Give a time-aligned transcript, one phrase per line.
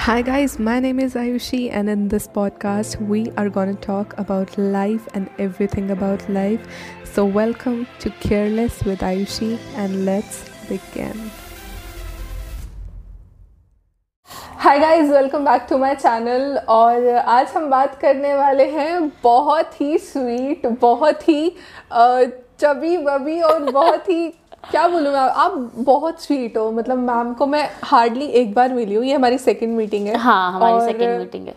[0.00, 4.14] Hi, guys, my name is Ayushi, and in this podcast, we are going to talk
[4.18, 6.60] about life and everything about life.
[7.04, 11.30] So, welcome to Careless with Ayushi, and let's begin.
[14.58, 19.80] Hi guys welcome back to my channel और आज हम बात करने वाले हैं बहुत
[19.80, 21.50] ही sweet बहुत ही
[22.60, 24.28] chubby बबी और बहुत ही
[24.63, 25.19] क्या बोलूँ मैं?
[25.19, 29.37] आप बहुत स्वीट हो। मतलब मैम को मैं हार्डली एक बार मिली हूँ। ये हमारी
[29.37, 31.55] सेकंड मीटिंग है। हाँ हमारी सेकंड मीटिंग है।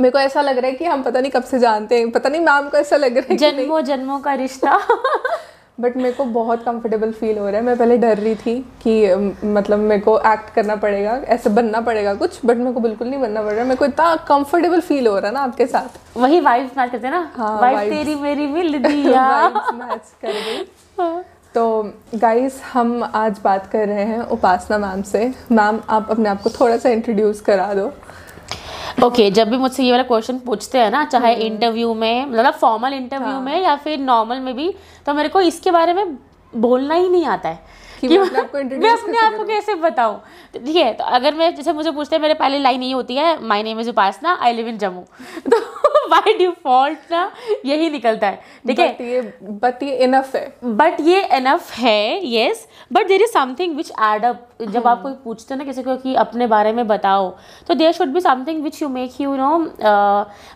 [0.00, 2.28] मेरे को ऐसा लग रहा है कि हम पता नहीं कब से जानते हैं। पता
[2.28, 4.78] नहीं मैम को ऐसा लग रहा है जन्मों जन्मों का रिश्ता।
[5.80, 9.14] बट मेरे को बहुत कंफर्टेबल फील हो रहा है। मैं पहले डर रही थी कि
[9.46, 13.20] मतलब मेरे को एक्ट करना पड़ेगा ऐसे बनना पड़ेगा कुछ बट मेरे को बिल्कुल नहीं
[13.20, 16.40] बनना पड़ रहा। मेरे को इतना कंफर्टेबल फील हो रहा है ना आपके साथ। वही
[16.40, 20.66] वाइफ मैच करते हैं ना। हाँ, वाइब तेरी मेरी मिल दिया। मैच कर गई।
[21.00, 21.24] हाँ।
[21.58, 21.82] तो
[22.14, 25.22] गाइस हम आज बात कर रहे हैं उपासना मैम से
[25.52, 29.82] मैम आप अपने आप को थोड़ा सा इंट्रोड्यूस करा दो ओके okay, जब भी मुझसे
[29.82, 33.40] ये वाला क्वेश्चन पूछते हैं ना चाहे इंटरव्यू हम्म। में मतलब फॉर्मल इंटरव्यू हाँ.
[33.40, 34.72] में या फिर नॉर्मल में भी
[35.06, 36.16] तो मेरे को इसके बारे में
[36.52, 37.60] बोलना ही नहीं आता है
[38.00, 38.18] कि मैं
[38.90, 40.20] अपने आप को कैसे बताऊँ?
[40.54, 43.16] तो ठीक है तो अगर मैं जैसे मुझे पूछते हैं मेरे पहले लाइन ये होती
[43.16, 45.02] है my name is Upasana I live in Jammu
[45.50, 45.58] तो
[46.10, 47.30] बाय डिफ़ॉल्ट ना
[47.64, 49.22] यही निकलता है ठीक है?
[49.42, 54.24] बट ये इनफ है। बट ये इनफ है yes but there is something which add
[54.24, 57.30] up जब आप कोई पूछते हो ना किसी को कि अपने बारे में बताओ
[57.68, 59.56] तो there should be something which you make you know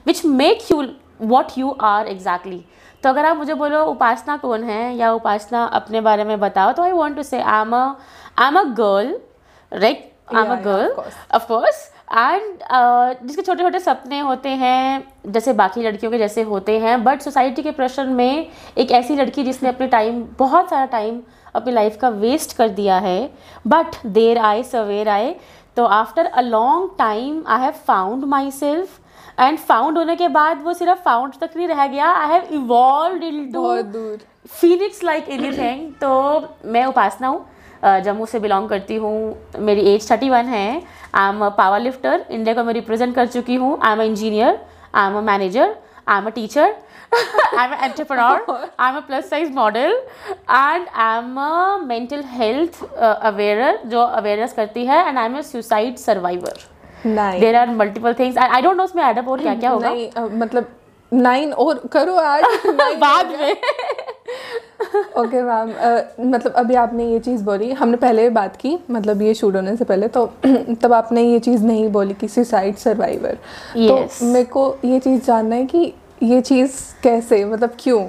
[0.06, 0.82] which make you
[1.22, 2.64] what you are exactly
[3.02, 4.94] तो अगर आप मुझे बोलो उपासना कौन है?
[4.96, 8.58] या उपासना अपने बारे में बताओ तो I want to say I am I am
[8.60, 9.16] a girl
[9.72, 10.92] right I am a girl
[11.34, 12.58] of course and
[13.26, 17.62] जिसके छोटे छोटे सपने होते हैं जैसे बाकी लड़कियों के जैसे होते हैं बट सोसाइटी
[17.62, 18.46] के प्रेशर में
[18.78, 21.20] एक ऐसी लड़की जिसने अपने टाइम बहुत सारा टाइम
[21.54, 23.18] अपनी लाइफ का वेस्ट कर दिया है
[23.66, 25.34] बट देर आए सवेर आए
[25.76, 28.98] तो after a long time I have found myself
[29.38, 32.10] and found होने के बाद वो सिर्फ़ फाउंड तक नहीं रह गया.
[32.12, 34.16] I have evolve into
[34.50, 36.10] phoenix like anything तो
[36.64, 37.44] मैं उपासना हूँ.
[38.04, 39.14] जम्मू से बिलोंग करती हूँ.
[39.58, 40.82] मेरी एज थर्टी वन है.
[41.14, 43.78] I am a power lifter India को मैं रिप्रेजेंट कर चुकी हूँ.
[43.82, 44.58] I am a engineer
[44.94, 45.76] I am a manager
[46.08, 46.74] I am a teacher
[47.12, 49.92] I am entrepreneur I am a plus size model
[50.50, 55.06] and I am a mental health aware जो awareness करती है.
[55.08, 56.64] And I am a suicide survivor
[57.06, 59.90] there are multiple things I don't know उसमें add up और क्या क्या होगा?
[59.90, 60.66] नहीं, मतलब
[61.12, 62.44] नाइन और करो ऐड
[63.00, 63.52] बाद में।
[65.18, 65.72] ओके मैम
[66.30, 69.84] मतलब अभी आपने ये चीज़ बोली हमने पहले बात की मतलब ये शूट होने से
[69.84, 70.26] पहले तो
[70.82, 73.36] तब आपने ये चीज़ नहीं बोली कि सुसाइड सर्वाइवर
[73.76, 74.20] yes.
[74.20, 75.92] तो मेरे को ये चीज़ जानना है कि
[76.22, 78.04] ये चीज़ कैसे मतलब क्यों?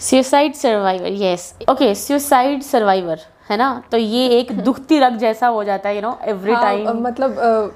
[0.00, 3.82] Suicide survivor yes okay suicide survivor है ना?
[3.92, 7.72] तो ये एक दुखती रग जैसा हो जाता है यू नो एवरी टाइम मतलब uh,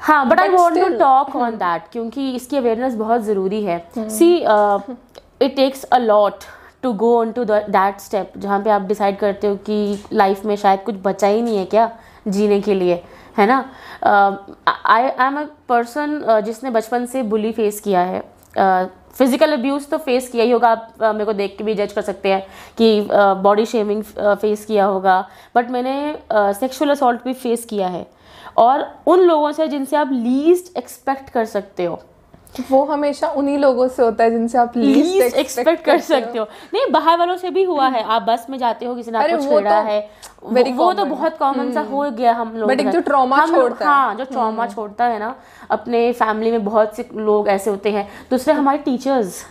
[0.00, 4.34] हाँ but I want to talk on that क्योंकि इसकी अवेयरनेस बहुत ज़रूरी है। See
[4.36, 6.44] it takes a lot
[6.82, 10.54] to go on to that step जहाँ पे आप डिसाइड करते हो कि लाइफ में
[10.56, 11.90] शायद कुछ बचा ही नहीं है क्या
[12.28, 13.02] जीने के लिए
[13.38, 13.58] है ना?
[14.04, 18.22] आई आई एम अ पर्सन जिसने बचपन से बुली फेस किया है।
[19.18, 22.02] फ़िज़िकल अब्यूज़ तो फेस किया ही होगा, आप मेरे को देख के भी जज कर
[22.02, 22.42] सकते हैं
[22.78, 23.08] कि
[23.42, 25.20] बॉडी शेमिंग फेस किया होगा।
[25.56, 28.06] बट मैंने सेक्सुअल असॉल्ट भी फेस किया है।
[28.58, 32.00] और उन लोगों से जिनसे आप लीस्ट एक्सपेक्ट कर सकते हो।
[32.70, 36.44] वो हमेशा उन्हीं लोगों से होता है जिनसे आप लीस्ट एक्सपेक्ट कर सकते हो।
[36.74, 39.42] नहीं बाहर वालों से भी हुआ है। आप बस में जाते हो किसी ने आपको
[39.44, 39.98] छेड़ा तो है।
[40.42, 43.46] वो, वो तो बहुत कॉमन सा हम्म। हो गया हम लोग बट एक जो ट्रॉमा
[43.46, 45.34] छोड़ता है। हाँ जो ट्रॉमा हम्म। छोड़ता है ना
[45.70, 49.44] अपने फैमिली में बहुत से लोग ऐसे होते हैं। दूसरे हमारे टीचर्स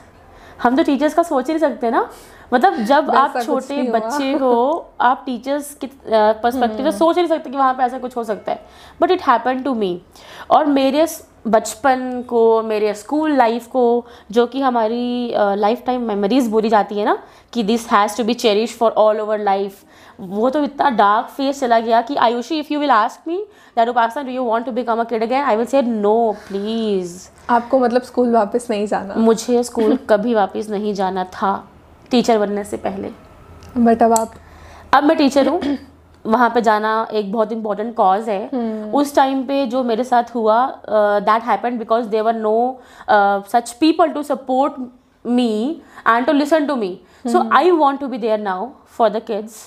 [0.64, 2.10] हम तो टीचर्स का सोच ही नहीं सकते ना।
[2.54, 7.58] मतलब जब आप छोटे बच्चे हो आप टीचर्स के पर्सपेक्टिव से सोच नहीं सकते कि
[7.58, 8.66] वहाँ पे ऐसा कुछ हो सकता है।
[9.02, 10.02] But it happen to me
[10.50, 11.06] और मेरे
[11.48, 13.84] बचपन को मेरे स्कूल लाइफ को
[14.32, 17.18] जो कि हमारी लाइफ टाइम मेमोरीज बोली जाती है ना
[17.54, 19.84] कि this has to be cherish for all over life
[20.20, 23.38] वो तो इतना डार्क फेस चला गया कि Ayushi if you will ask me
[23.78, 27.18] that Upasana do you want to become a kid again I will say no please
[27.50, 29.14] आपको मतलब school वापस नहीं जाना?
[29.18, 31.70] मुझे स्कूल कभी वापस नहीं जाना था
[32.12, 33.12] टीचर बनने से पहले।
[33.78, 34.32] बट अब आप?
[34.94, 35.62] अब मैं टीचर हूँ।
[36.28, 38.94] वहाँ पे जाना एक बहुत इंपॉर्टेंट कॉज है। hmm.
[38.96, 40.60] उस टाइम पे जो मेरे साथ हुआ
[40.90, 42.58] that happen because there were no
[43.52, 44.74] such people to support
[45.26, 49.22] me and to listen to me so I want to be there now for the
[49.28, 49.66] kids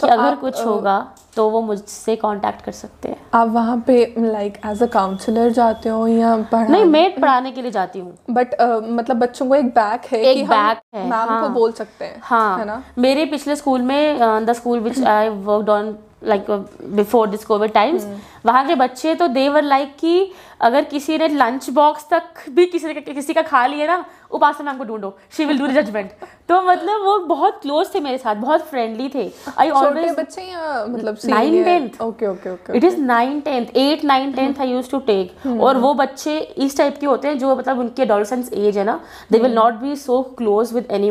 [0.00, 0.98] कि तो अगर कुछ होगा
[1.36, 5.88] तो वो मुझसे कांटेक्ट कर सकते हैं। आप वहाँ पे लाइक एज अ काउंसलर जाते
[5.88, 9.54] हो या पढ़ा नहीं मैं पढ़ाने के लिए जाती हूँ। बट uh, मतलब बच्चों को
[9.54, 12.64] एक बैक है एक कि बैक है मैम हाँ, को बोल सकते हैं हाँ। है
[12.64, 12.82] ना?
[12.98, 16.50] मेरे पिछले स्कूल में the school which I work on like
[16.82, 18.06] before this COVID times
[18.46, 20.30] वहाँ के बच्चे तो देवर लाइक कि
[20.60, 24.64] अगर किसी ने लंच बॉक्स तक भी किसी ने किसी का खा लिया ना उपासना
[24.64, 26.10] मैम को ढूंढो शी विल डू जजमेंट
[26.48, 30.84] तो मतलब वो बहुत क्लोज थे मेरे साथ बहुत फ्रेंडली थे। आई ऑलवेज बच्चे या
[30.88, 31.64] मतलब senior?
[31.66, 32.00] tenth.
[32.02, 35.78] Okay okay okay it is nine tenth eight nine tenth I use to take और
[35.78, 39.00] वो बच्चे इस टाइप के होते हैं जो मतलब उनके एडोलसेंस एज है ना
[39.32, 41.10] they will not be so close with any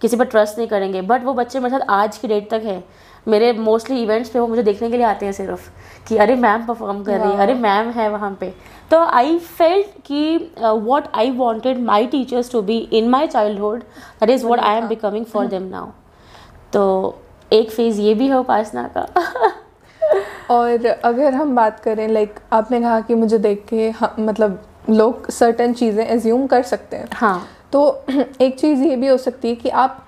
[0.00, 1.00] किसी पर ट्रस्ट नहीं करेंगे.
[1.02, 2.82] बट वो बच्चे मेरे साथ आज की डेट तक है।
[3.28, 5.68] मेरे मोस्टली इवेंट्स पे वो मुझे देखने के लिए आते हैं सिर्फ़
[6.08, 8.52] कि अरे मैम परफॉर्म कर रही है अरे मैम है वहाँ पे।
[8.90, 13.80] तो आई फेल्ट कि what I wanted my teachers to be in my childhood
[14.20, 15.86] that is what I am becoming for them now
[16.72, 17.18] तो
[17.52, 19.06] एक फ़ेज़ ये भी है उपासना का।
[20.50, 24.62] और अगर हम बात करें लाइक like, आपने कहा कि मुझे देख के हाँ, मतलब
[24.90, 28.04] लोग सर्टन चीज़ें एज्यूम कर सकते हैं। हाँ। तो
[28.40, 30.04] एक चीज़ ये भी हो सकती है कि आप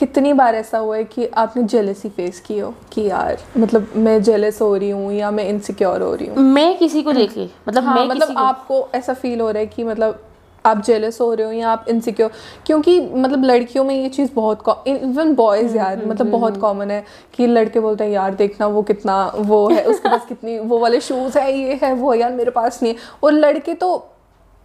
[0.00, 4.22] कितनी बार ऐसा हुआ है कि आपने जेलसी फेस की हो कि यार मतलब मैं
[4.22, 6.36] जेलस हो रही हूँ या मैं इनसिक्योर हो रही हूँ?
[6.36, 9.66] मैं किसी को देख ली मतलब हाँ मैं मतलब आपको ऐसा फील हो रहा है
[9.66, 10.22] कि मतलब
[10.66, 12.30] आप जेलस हो रहे हो या आप इनसिक्योर
[12.66, 17.04] क्योंकि मतलब लड़कियों में ये चीज़ बहुत इवन बॉयज़ यार मतलब बहुत कॉमन है
[17.34, 21.00] कि लड़के बोलते हैं यार देखना वो कितना वो है उसके पास कितनी वो वाले
[21.00, 24.09] शूज़ है ये है वो यार मेरे पास नहीं है। और लड़के तो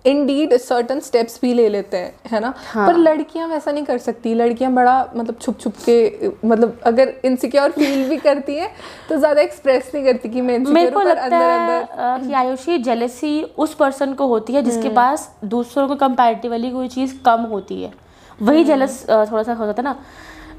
[0.06, 2.54] इंडीड सर्टन स्टेप्स भी ले लेते हैं है ना?
[2.68, 7.14] हाँ। पर लड़कियाँ वैसा नहीं कर सकती। लड़कियाँ बड़ा मतलब छुप छुप के मतलब अगर
[7.26, 8.70] इनसिक्योर फील भी करती हैं
[9.10, 12.78] तो ज़्यादा एक्सप्रेस नहीं करती कि मैं मेरे को लगता अंदर है अंदर। कि आयुषी
[12.80, 17.82] जेलेसी उस पर्सन को होती है जिसके पास दूसरों को कंपैरेटिवली कोई चीज़ कम होती
[17.84, 17.92] है।
[18.40, 19.96] वही जेलस थोड़ा सा हो जाता है ना।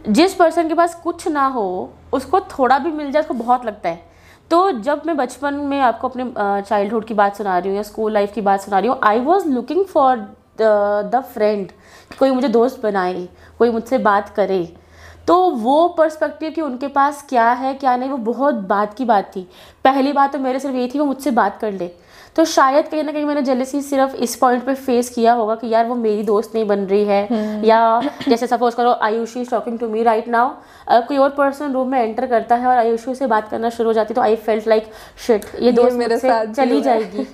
[0.08, 1.68] जिस पर्सन के पास कुछ ना हो
[2.12, 4.15] उसको थोड़ा भी मिल जाए उसको बहुत लगता है।
[4.50, 8.12] तो जब मैं बचपन में आपको अपने चाइल्डहुड की बात सुना रही हूँ या स्कूल
[8.12, 10.16] लाइफ की बात सुना रही हूँ I was looking for
[10.60, 11.70] the friend
[12.18, 13.26] कोई मुझे दोस्त बनाए,
[13.58, 14.64] कोई मुझसे बात करे।
[15.26, 19.30] तो वो पर्सपेक्टिव कि उनके पास क्या है, क्या नहीं, वो बहुत बात की बात
[19.36, 19.46] थी।
[19.84, 21.90] पहली बात तो मेरे सिर्फ़ ये थी, वो मुझसे बात कर ले।
[22.36, 25.68] तो शायद कहीं ना कहीं मैंने जेलसी सिर्फ़ इस पॉइंट पे फेस किया होगा कि
[25.68, 29.78] यार वो मेरी दोस्त नहीं बन रही है। या जैसे सपोज़ करो Ayushi is talking
[29.78, 33.26] to me right now कोई और पर्सन रूम में एंटर करता है और आयुषी से
[33.26, 34.90] बात करना शुरू हो जाती तो आई फेल्ट लाइक
[35.26, 37.26] शिट ये दोस्त मेरे साथ चली जाएगी।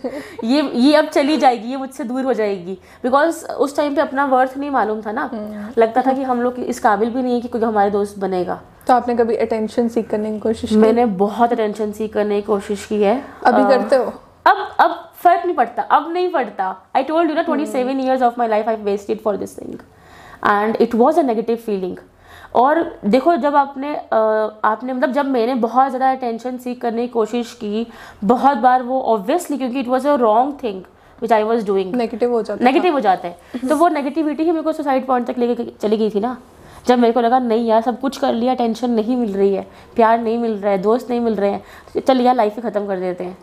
[0.44, 4.25] ये ये अब चली जाएगी ये मुझसे दूर हो जाएगी। बिकॉज़ उस टाइम पे अपना
[4.26, 5.31] वर्थ नहीं मालूम था ना।
[5.78, 8.60] लगता था कि हम लोग इस काबिल भी नहीं है कि कोई हमारे दोस्त बनेगा।
[8.87, 12.87] तो आपने कभी अटेंशन सीख करने की कोशिश मैंने बहुत अटेंशन सीख करने की कोशिश
[12.87, 14.12] की है। अभी करते हो?
[14.46, 14.90] अब अब
[15.22, 18.48] फ़र्क नहीं पड़ता अब नहीं पड़ता। आई टोल्ड यू ना twenty seven years of my
[18.48, 19.74] life I wasted for this thing
[20.46, 21.96] and it was a negative feeling
[22.54, 27.52] और देखो जब आपने आपने मतलब जब मैंने बहुत ज़्यादा अटेंशन सीख करने की कोशिश
[27.60, 27.86] की
[28.24, 30.82] बहुत बार वो ऑब्वियसली क्योंकि it was a wrong thing
[31.22, 34.50] which I was doing negative हो जाता नेगेटिव हो जाता है। तो वो नेगेटिविटी ही
[34.50, 36.36] मेरे को सुसाइड पॉइंट तक लेके चली गई थी ना।
[36.86, 39.66] जब मेरे को लगा नहीं यार सब कुछ कर लिया टेंशन नहीं मिल रही है।
[39.96, 42.86] प्यार नहीं मिल रहा है दोस्त नहीं मिल रहे हैं। चल यार लाइफ ही खत्म
[42.86, 43.36] कर देते हैं।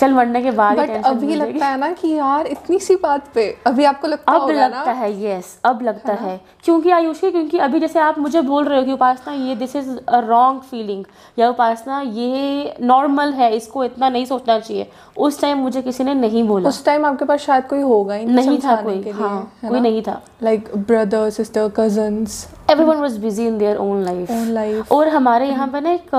[0.00, 3.44] चल मरने के बाद बट अभी लगता है ना कि यार इतनी सी बात पे
[3.66, 7.80] अभी आपको लगता अब लगता ना। है यस अब लगता है क्योंकि आयुषी क्योंकि अभी
[7.80, 11.04] जैसे आप मुझे बोल रहे हो कि उपासना ये this is a wrong feeling
[11.38, 16.14] या उपासना ये नॉर्मल है इसको इतना नहीं सोचना चाहिए। उस टाइम मुझे किसी ने
[16.14, 19.80] नहीं बोला। उस टाइम आपके पास शायद कोई होगा ही नहीं था कोई हाँ कोई
[19.80, 24.92] नहीं था। Like brother sister cousins everyone was busy in their own life own life
[24.92, 26.10] और हमारे यहाँ पे ना एक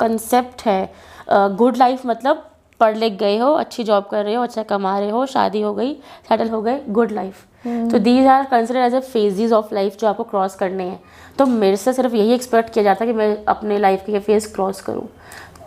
[0.00, 0.92] कंसेप्ट है
[1.30, 2.46] गुड लाइफ मतलब
[2.80, 5.74] पढ़ लिख गए हो अच्छी जॉब कर रहे हो अच्छा कमा रहे हो शादी हो
[5.74, 5.92] गई
[6.28, 7.46] सेटल हो गए गुड लाइफ
[7.90, 11.00] तो these are consider as a phases of life जो आपको क्रॉस करने हैं।
[11.38, 14.52] तो मेरे से सिर्फ़ यही एक्सपेक्ट किया जाता है कि मैं अपने लाइफ के फ़ेज़
[14.54, 15.06] क्रॉस करूँ।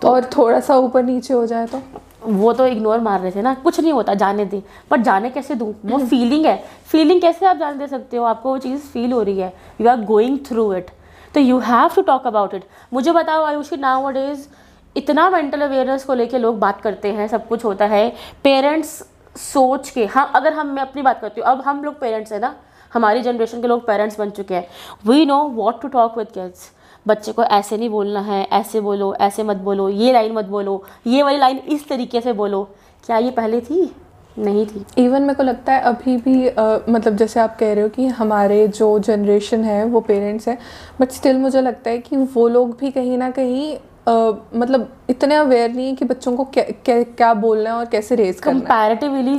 [0.02, 1.82] तो और थोड़ा सा ऊपर नीचे हो जाए तो?
[2.24, 4.62] वो तो इग्नोर मार रहे थे ना कुछ नहीं होता जाने दे।
[4.92, 5.74] पर जाने कैसे दूँ?
[5.86, 6.58] वो फीलिंग है।
[6.88, 8.24] फीलिंग कैसे आप जाने दे सकते हो?
[8.24, 10.90] आपको वो चीज़ फील हो रही है। You are going through it
[11.34, 14.48] तो you have to talk about it मुझे बताओ आयुषी नाउ डेज़
[14.96, 18.10] इतना मेंटल अवेयरनेस को लेके लोग बात करते हैं सब कुछ होता है।
[18.44, 19.02] पेरेंट्स
[19.36, 22.40] सोच के हाँ अगर हम मैं अपनी बात करती हूँ अब हम लोग पेरेंट्स हैं
[22.40, 22.56] ना
[22.92, 24.68] हमारी जनरेशन के लोग पेरेंट्स बन चुके हैं।
[25.08, 26.70] We know what to talk with kids
[27.06, 30.84] बच्चे को ऐसे नहीं बोलना है ऐसे बोलो ऐसे मत बोलो ये लाइन मत बोलो
[31.08, 32.64] ये वाली लाइन इस तरीके से बोलो।
[33.06, 33.92] क्या ये पहले थी?
[34.38, 37.84] नहीं थी। इवन मेरे को लगता है अभी भी अ, मतलब जैसे आप कह रहे
[37.84, 40.58] हो कि हमारे जो जनरेशन है वो पेरेंट्स हैं
[41.00, 43.76] बट स्टिल मुझे लगता है कि वो लोग भी कहीं ना कहीं
[44.08, 44.12] अ,
[44.56, 48.16] मतलब इतने अवेयर नहीं है कि बच्चों को क्या क्या, क्या बोलना है और कैसे
[48.16, 49.36] रेज करना कंपैरेटिवली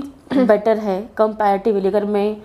[0.46, 2.36] बेटर है कंपैरेटिवली अगर मैं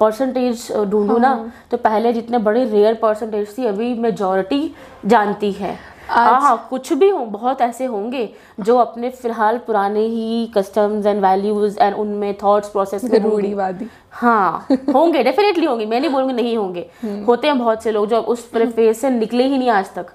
[0.00, 1.34] परसेंटेज ढूंढूं ना
[1.70, 4.74] तो पहले जितने बड़े रेयर परसेंटेज थी अभी मेजोरिटी
[5.06, 5.76] जानती है।
[6.08, 8.28] हाँ हाँ कुछ भी हो बहुत ऐसे होंगे
[8.60, 14.66] जो अपने फ़िलहाल पुराने ही कस्टम्स एंड वैल्यूज़ एंड उनमें थॉट्स प्रोसेस में रूढ़ीवादी। हाँ
[14.94, 16.86] होंगे डेफिनेटली होंगे। मैं नहीं बोलूँगी नहीं होंगे।
[17.28, 20.12] होते हैं बहुत से लोग जो उस फ़ेज़ से निकले ही नहीं आज तक।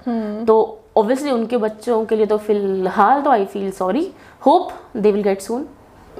[0.47, 4.11] तो ऑब्वियसली उनके बच्चों के लिए तो फ़िलहाल तो I feel sorry
[4.45, 5.67] hope they will get soon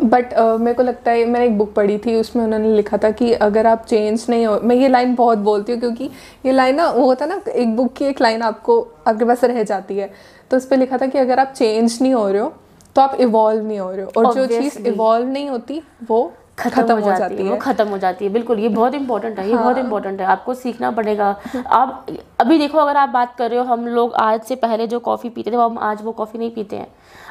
[0.04, 3.12] but uh, मेरे को लगता है मैंने एक बुक पढ़ी थी उसमें उन्होंने लिखा था
[3.12, 6.10] कि अगर आप चेंज नहीं हो मैं ये लाइन बहुत बोलती हूँ क्योंकि
[6.46, 9.44] ये लाइन ना वो होता है ना एक बुक की एक लाइन आपको आपके पास
[9.44, 10.14] रह जाती है।
[10.52, 12.54] तो उस पर लिखा था कि अगर आप चेंज नहीं हो रहे हो
[12.96, 14.54] तो आप इवॉल्व नहीं हो रहे हो। और Obviously.
[14.54, 18.32] जो चीज़ इवॉल्व नहीं होती वो खत्म हो जाती है। वो खत्म हो जाती है।
[18.32, 21.36] बिल्कुल ये बहुत इंपॉर्टेंट है ये बहुत इंपॉर्टेंट है। आपको सीखना पड़ेगा।
[21.68, 22.06] आप
[22.40, 25.30] अभी देखो अगर आप बात कर रहे हो हम लोग आज से पहले जो कॉफ़ी
[25.30, 26.88] पीते थे वो हम आज वो कॉफ़ी नहीं पीते हैं।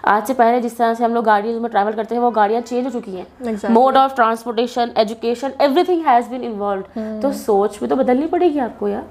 [0.07, 2.62] आज से पहले जिस तरह से हम लोग गाड़ियों में ट्रैवल करते थे वो गाड़ियाँ
[2.62, 3.26] चेंज हो चुकी हैं।
[3.71, 8.88] Mode of transportation education everything has been involve तो सोच भी तो बदलनी पड़ेगी आपको
[8.88, 9.05] यार।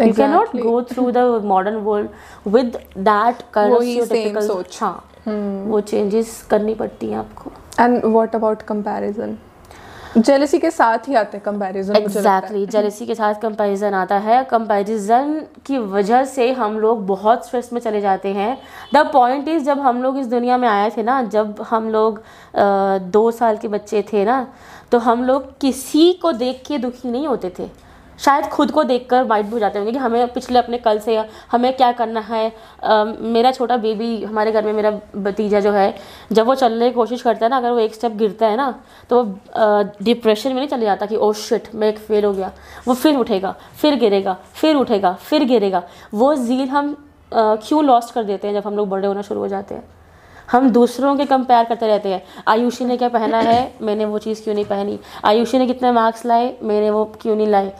[0.00, 2.08] You can not go through the modern world
[2.46, 3.72] with that kind.
[4.80, 5.04] हाँ
[5.66, 9.36] वो चेंजेस करनी पड़ती हैं आपको। And what about comparison
[10.18, 15.40] jealousy के साथ ही आते हैं कंपैरिजन एग्जैक्टली जेलसी के साथ कंपैरिजन आता है। कंपैरिजन
[15.66, 18.58] की वजह से हम लोग बहुत स्ट्रेस में चले जाते हैं।
[18.94, 22.22] द पॉइंट इज़ जब हम लोग इस दुनिया में आए थे ना, जब हम लोग
[23.10, 24.46] दो साल के बच्चे थे ना
[24.90, 27.68] तो हम लोग किसी को देख के दुखी नहीं होते थे।
[28.18, 31.16] शायद खुद को देखकर माइंड हो जाते होंगे कि हमें पिछले अपने कल से
[31.52, 32.48] हमें क्या करना है।
[32.82, 35.94] अ, मेरा छोटा बेबी हमारे घर में मेरा भतीजा जो है
[36.32, 38.70] जब वो चलने की कोशिश करता है ना अगर वो एक स्टेप गिरता है ना
[39.10, 42.52] तो वो डिप्रेशन में नहीं चले जाता कि ओ शिट मैं एक फेल हो गया।
[42.88, 45.82] वो फिर उठेगा फिर गिरेगा फिर उठेगा फिर गिरेगा।
[46.14, 46.96] वो जील हम
[47.32, 49.84] क्यों लॉस्ट कर देते हैं जब हम लोग बड़े होना शुरू हो जाते हैं?
[50.52, 53.74] हम दूसरों के कंपेयर करते रहते हैं। आयुषी ने क्या पहना है?
[53.82, 54.98] मैंने वो चीज़ क्यों नहीं पहनी?
[55.24, 56.54] आयुषी ने कितने मार्क्स लाए?
[56.62, 57.72] मैंने वो क्यों नहीं लाए?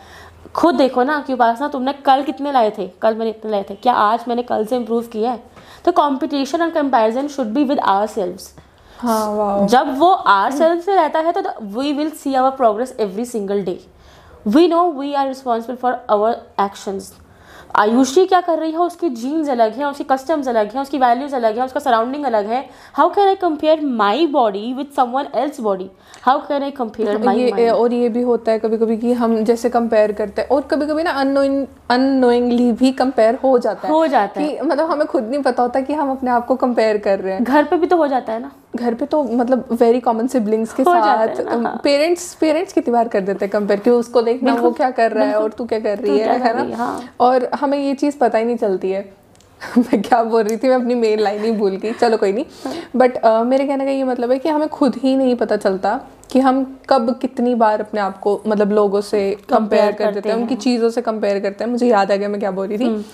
[0.55, 2.87] खुद देखो ना कि उपासना तुमने कल कितने लाए थे?
[3.03, 5.43] कल मैंने इतने लाए थे। क्या आज मैंने कल से इम्प्रूव किया है?
[5.85, 8.53] तो competition and comparison should be with ourselves
[8.99, 11.43] हाँ जब वो आर सेल्फ से रहता है तो
[11.79, 13.79] we will see our progress every single day
[14.47, 17.13] we know we are responsible for our actions
[17.75, 18.79] Ayushi क्या कर रही है?
[18.79, 22.47] उसकी जीन्स अलग है उसकी कस्टम्स अलग है उसकी वैल्यूज़ अलग है उसका सराउंडिंग अलग
[22.47, 25.91] है। How can I compare my body with someone else body
[26.23, 29.71] how can I compare my और ये भी होता है कभी कभी कि हम जैसे
[29.71, 34.41] कंपेयर करते हैं और कभी कभी ना अननोइंगली भी कंपेयर हो जाता है। हो जाता
[34.41, 37.21] है। कि मतलब हमें खुद नहीं पता होता कि हम अपने आप को कंपेयर कर
[37.21, 40.01] रहे हैं। घर पे भी तो हो जाता है ना। घर पे तो मतलब वेरी
[40.01, 43.81] कॉमन सिबलिंग्स के हो साथ है हाँ। पेरेंट्स पेरेंट्स कितनी बार कर देते हैं कंपेयर
[43.81, 46.69] कि उसको देखना वो क्या कर रहा है और तू क्या कर रही है है
[46.69, 46.77] ना?
[46.77, 49.15] हाँ। और हमें ये चीज़ पता ही नहीं चलती है।
[49.79, 52.45] मैं क्या बोल रही थी मैं अपनी मेन लाइन ही भूल गई। चलो कोई नहीं।
[52.97, 56.01] बट uh, मेरे कहने का ये मतलब है कि हमें खुद ही नहीं पता चलता
[56.31, 60.37] कि हम कब कितनी बार अपने आप को मतलब लोगों से कंपेयर कर देते हैं
[60.37, 63.07] उनकी चीज़ों से कंपेयर करते हैं। मुझे याद आ गया मैं क्या बोल रही थी।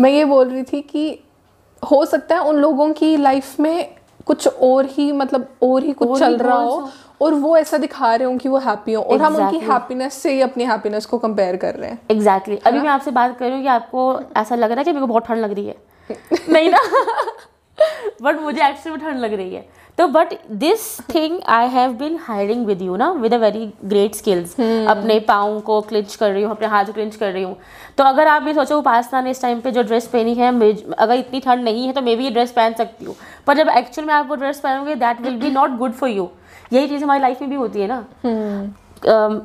[0.00, 1.18] मैं ये बोल रही थी कि
[1.90, 3.94] हो सकता है उन लोगों की लाइफ में
[4.26, 7.78] कुछ और ही मतलब और ही कुछ और चल ही रहा हो और वो ऐसा
[7.78, 9.40] दिखा रहे हो कि वो हैप्पी हो और exactly.
[9.40, 12.76] हम उनकी हैप्पीनेस से ही अपनी हैप्पीनेस को कंपेयर कर रहे हैं। Exactly exactly.
[12.76, 15.00] अभी मैं आपसे बात कर रही हूँ कि आपको ऐसा लग रहा है कि मेरे
[15.00, 15.76] को बहुत ठंड लग रही है।
[16.48, 16.78] नहीं ना?
[18.22, 19.68] बट मुझे एक्चुअली में ठंड लग रही है।
[19.98, 24.14] तो but this thing I have been hiring with you ना with a very great
[24.14, 27.56] skills अपने पाँव को क्लिंच कर रही हूँ अपने हाथ को क्लिंच कर रही हूँ।
[27.98, 30.52] तो अगर आप ये सोचो उपासना ने इस टाइम पे जो ड्रेस पहनी है
[30.94, 33.14] अगर इतनी ठंड नहीं है तो मैं भी ये ड्रेस पहन सकती हूँ।
[33.46, 36.28] पर जब एक्चुअल में आप वो dress पहनोगे that will be not good for you
[36.72, 38.04] यही चीज़ हमारी लाइफ में भी होती है ना।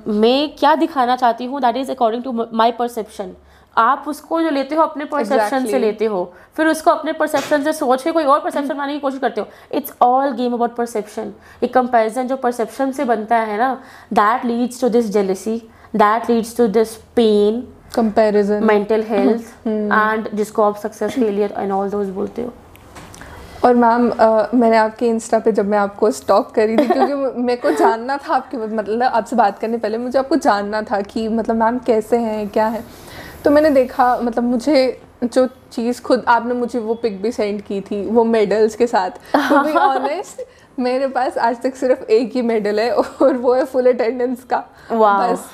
[0.07, 3.33] मैं क्या दिखाना चाहती हूँ that is according to my perception
[3.77, 5.71] आप उसको जो लेते हो अपने परसेप्शन exactly.
[5.71, 8.99] से लेते हो फिर उसको अपने परसेप्शन से सोच के कोई और परसेप्शन बनाने की
[8.99, 13.57] कोशिश करते हो। It's all game about perception एक कंपैरिजन जो परसेप्शन से बनता है
[13.57, 13.73] ना
[14.13, 15.57] that leads to this jealousy
[15.95, 17.61] that leads to this pain
[17.95, 22.53] comparison mental health and जिसको आप success failure and all those बोलते हो।
[23.65, 24.03] और मैम
[24.53, 28.35] मैंने आपके इंस्टा पे जब मैं आपको स्टॉक करी थी क्योंकि मेरे को जानना था
[28.35, 32.47] आपके मतलब आपसे बात करने पहले मुझे आपको जानना था कि मतलब मैम कैसे हैं
[32.49, 32.83] क्या है।
[33.47, 37.81] तो मैंने देखा मतलब मुझे जो चीज़ खुद आपने मुझे वो पिक भी सेंड की
[37.81, 40.41] थी वो मेडल्स के साथ। टू बी ऑनेस्ट
[40.79, 44.63] मेरे पास आज तक सिर्फ़ एक ही मेडल है और वो है फुल अटेंडेंस का।
[44.91, 45.45] वाह बस।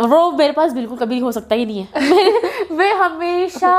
[0.00, 3.74] वो मेरे पास बिल्कुल कभी हो सकता ही नहीं है। मैं- मैं हमेशा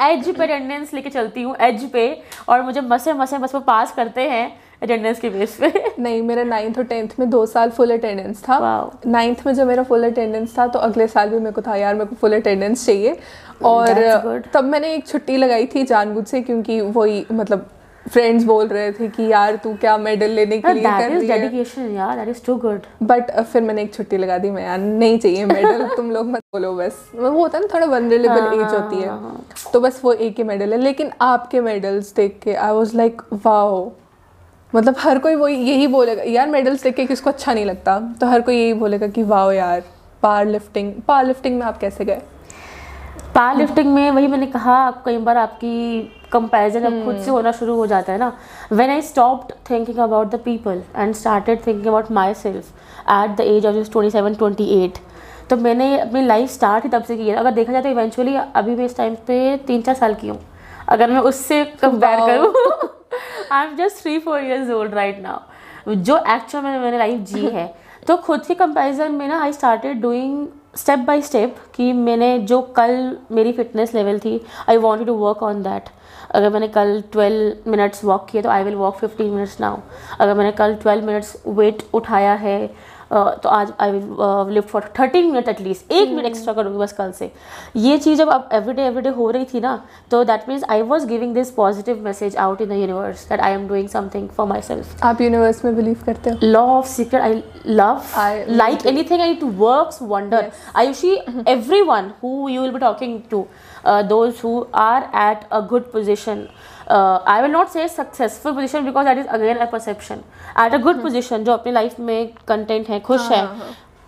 [0.00, 3.92] एज पे अटेंडेंस लेके चलती हूँ एज पे और मुझे मसे मसे बस वो पास
[3.92, 7.92] करते हैं। अटेंडेंस के बेस पे। नहीं मेरा नाइन्थ और टेंथ में दो साल फुल
[7.92, 8.58] अटेंडेंस था।
[9.06, 11.94] नाइन्थ में जब मेरा फुल अटेंडेंस था तो अगले साल भी मेरे को था यार
[11.94, 13.16] मेरे को फुल अटेंडेंस चाहिए।
[13.64, 17.68] और तब मैंने एक छुट्टी लगाई थी जानबूझ से क्योंकि वही मतलब
[18.06, 21.38] फ्रेंड्स बोल रहे थे कि यार तू क्या मेडल लेने के लिए कर रही है?
[21.40, 24.78] डेडिकेशन यार that is too good but फिर मैंने एक छुट्टी लगा दी मैं यार
[24.78, 28.54] नहीं चाहिए मेडल तुम लोग मत बोलो बस। वो होता है ना थोड़ा वनरेबल हाँ,
[28.54, 29.10] एज होती है।
[29.72, 33.22] तो बस वो एक ही मेडल है लेकिन आपके मेडल्स देख के आई वॉज़ लाइक
[33.44, 33.90] वाओ
[34.72, 37.98] मतलब हर कोई वो यही बोलेगा यार मेडल्स देख के किसको अच्छा नहीं लगता?
[38.20, 39.82] तो हर कोई यही बोलेगा कि वाओ यार
[40.22, 42.20] पावर लिफ्टिंग पावर लिफ्टिंग में आप कैसे गए?
[43.34, 46.00] पावर लिफ्टिंग में वही मैंने कहा आप कई बार आपकी
[46.32, 48.32] कंपैरिजन अब खुद से होना शुरू हो जाता है ना।
[48.72, 52.66] When I stopped thinking about the people and started thinking about myself
[53.10, 54.98] at the age of twenty seven twenty eight
[55.50, 58.36] तो मैंने अपनी लाइफ स्टार्ट ही तब से की है। अगर देखा जाए तो इवेंचुअली
[58.36, 60.38] अभी मैं इस टाइम पे तीन चार साल की हूँ।
[60.88, 62.52] अगर मैं उससे कंपेयर करूँ?
[63.52, 67.46] I am just three four years old right now जो एक्चुअल में मैंने लाइफ जी
[67.46, 67.72] है
[68.06, 72.60] तो खुद के कंपैरिजन में ना I started doing step by step कि मैंने जो
[72.76, 75.88] कल मेरी फिटनेस लेवल थी I want to work on that
[76.30, 79.78] अगर मैंने कल 12 मिनट्स वॉक किए तो I will walk 15 minutes now
[80.20, 82.58] अगर मैंने कल 12 मिनट्स वेट उठाया है
[83.12, 87.12] तो आज I will lift for 13 minute at least एक मिनट एक्स्ट्रा करूँगी बस कल
[87.12, 87.30] से.
[87.76, 91.06] ये चीज़ जब अब एवरीडे एवरीडे हो रही थी ना तो that means I was
[91.06, 95.04] giving this positive message out in the universe that I am doing something for myself
[95.04, 96.36] आप यूनिवर्स में बिलीव करते हो?
[96.52, 97.32] Law of secret i
[97.80, 98.14] love.
[98.16, 101.14] I like anything I it work wonder I i see
[101.54, 103.40] everyone who you will be talking to
[103.84, 105.90] uh, those who are at a good
[106.88, 110.22] uh, i will not say successful position because that is again a perception
[110.56, 113.46] at a good position जो अपनी life में content है खुश है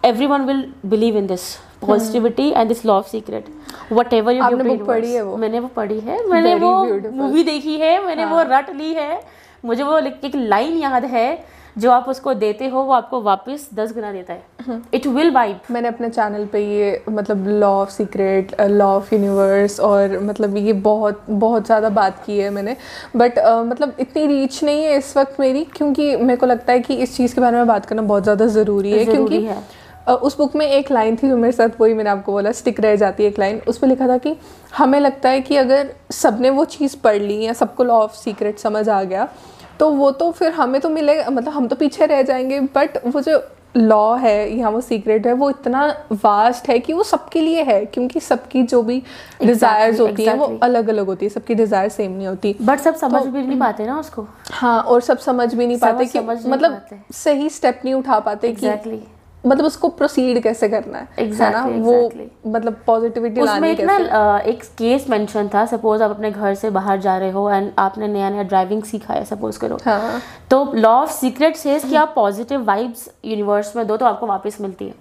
[0.05, 0.63] everyone will
[0.95, 3.51] believe in this positivity and this law of secret
[3.91, 5.37] whatever you आपने give to book पढ़ी है वो?
[5.37, 7.11] मैंने वो पढ़ी है मैंने Very वो.
[7.23, 9.21] मूवी देखी है मैंने वो रट ली है
[9.65, 11.29] मुझे वो एक लाइन याद है
[11.81, 15.61] जो आप उसको देते हो वो आपको वापस दस गुना देता है। इट विल वाइब
[15.71, 20.73] मैंने अपने चैनल पे ये मतलब law of secret law of universe और मतलब ये
[20.83, 22.77] बहुत बहुत ज़्यादा बात की है मैंने।
[23.17, 26.81] बट uh, मतलब इतनी रीच नहीं है इस वक्त मेरी क्योंकि मेरे को लगता है
[26.81, 30.17] कि इस चीज़ के बारे में बात करना बहुत ज़्यादा ज़रूरी है ज़रूरी क्योंकि है।
[30.17, 32.95] उस बुक में एक लाइन थी जो मेरे साथ वही मैंने आपको बोला स्टिक रह
[32.97, 34.35] जाती है एक लाइन उस पर लिखा था कि
[34.77, 38.59] हमें लगता है कि अगर सबने वो चीज़ पढ़ ली या सबको लॉ ऑफ़ सीक्रेट
[38.59, 39.29] समझ आ गया
[39.81, 43.21] तो वो तो फिर हमें तो मिलेगा मतलब हम तो पीछे रह जाएँगे बट वो
[43.21, 43.43] जो
[43.77, 47.87] लॉ है या वो सीक्रेट है वो इतना वास्ट है कि वो सबके लिए है
[47.87, 49.03] क्योंकि सबकी जो भी
[49.45, 50.29] डिज़ायर्स होती exactly.
[50.29, 53.31] है वो अलग अलग होती है सबकी डिज़ायर सेम नहीं होती बट सब समझ तो,
[53.31, 56.51] भी नहीं पाते ना उसको हाँ और सब समझ भी नहीं समझ- पाते कि नहीं
[56.51, 58.99] मतलब। सही स्टेप नहीं उठा पाते exactly.
[58.99, 61.09] कि मतलब उसको प्रोसीड कैसे करना है?
[61.19, 61.65] है ना?
[61.65, 66.55] Exactly, वो मतलब पॉजिटिविटी उसमें एक ना एक केस मेंशन था सपोज़ आप अपने घर
[66.55, 70.21] से बाहर जा रहे हो एंड आपने नया नया ड्राइविंग सीखा है सपोज़ करो। हाँ।
[70.51, 74.61] तो लॉ ऑफ़ सीक्रेट सेज कि आप पॉजिटिव वाइब्स यूनिवर्स में दो तो आपको वापस
[74.61, 74.95] मिलती है।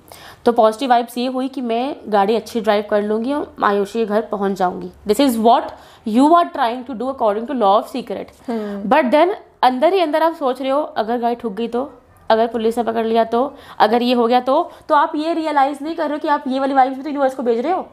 [0.46, 4.06] तो पॉजिटिव वाइब्स ये हुई कि मैं गाड़ी अच्छी ड्राइव कर लूँगी और आयुषी के
[4.06, 5.72] घर पहुँच जाऊँगी। This is what
[6.08, 10.24] you are trying to do according to law of secret but then अंदर ही अंदर
[10.24, 11.90] आप सोच रहे हो अगर गाड़ी ठुक गई तो?
[12.30, 13.42] अगर पुलिस ने पकड़ लिया तो
[13.80, 16.44] अगर ये हो गया तो तो आप ये रियलाइज़ नहीं कर रहे हो कि आप
[16.48, 17.88] ये वाली वाइब्स भी तो यूनिवर्स को भेज रहे हो?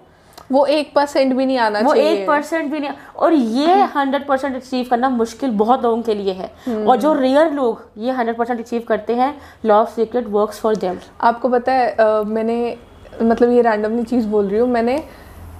[0.53, 4.27] वो एक परसेंट भी नहीं आना वो चाहिए। एक परसेंट भी नहीं और ये हंड्रेड
[4.27, 6.51] परसेंट अचीव करना मुश्किल बहुत लोगों के लिए है।
[6.87, 10.77] और जो रेयर लोग ये हंड्रेड परसेंट अचीव करते हैं law of secret work for
[10.77, 12.77] them आपको पता है अ, मैंने
[13.23, 15.03] मतलब ये रैंडमली चीज़ बोल रही हूँ मैंने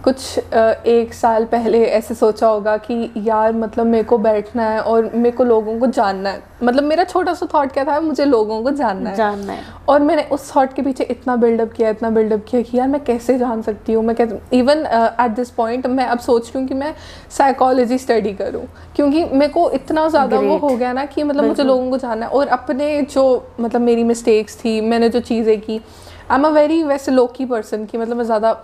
[0.07, 0.39] कुछ
[0.87, 5.31] एक साल पहले ऐसे सोचा होगा कि यार मतलब मेरे को बैठना है और मेरे
[5.31, 7.99] को लोगों को जानना है। मतलब मेरा छोटा सा थॉट क्या था?
[8.01, 11.73] मुझे लोगों को जानना है। जानना है। और मैंने उस थॉट के पीछे इतना बिल्डअप
[11.73, 14.05] किया इतना बिल्डअप किया कि यार मैं कैसे जान सकती हूँ?
[14.05, 14.87] मैं कैसे इवन
[15.21, 16.95] एट दिस पॉइंट मैं अब सोच रही हूँ कि मैं
[17.31, 18.63] साइकोलॉजी स्टडी करूँ।
[18.97, 22.27] क्योंकि मेरे को इतना ज़्यादा वो हो गया ना कि मतलब मुझे लोगों को जानना
[22.27, 23.27] है। और अपने जो
[23.61, 25.81] मतलब मेरी मिस्टेक्स थी मैंने जो चीज़ें की
[26.31, 28.57] आई एम अ वेरी वैसे लोकी पर्सन की मतलब मैं ज़्यादा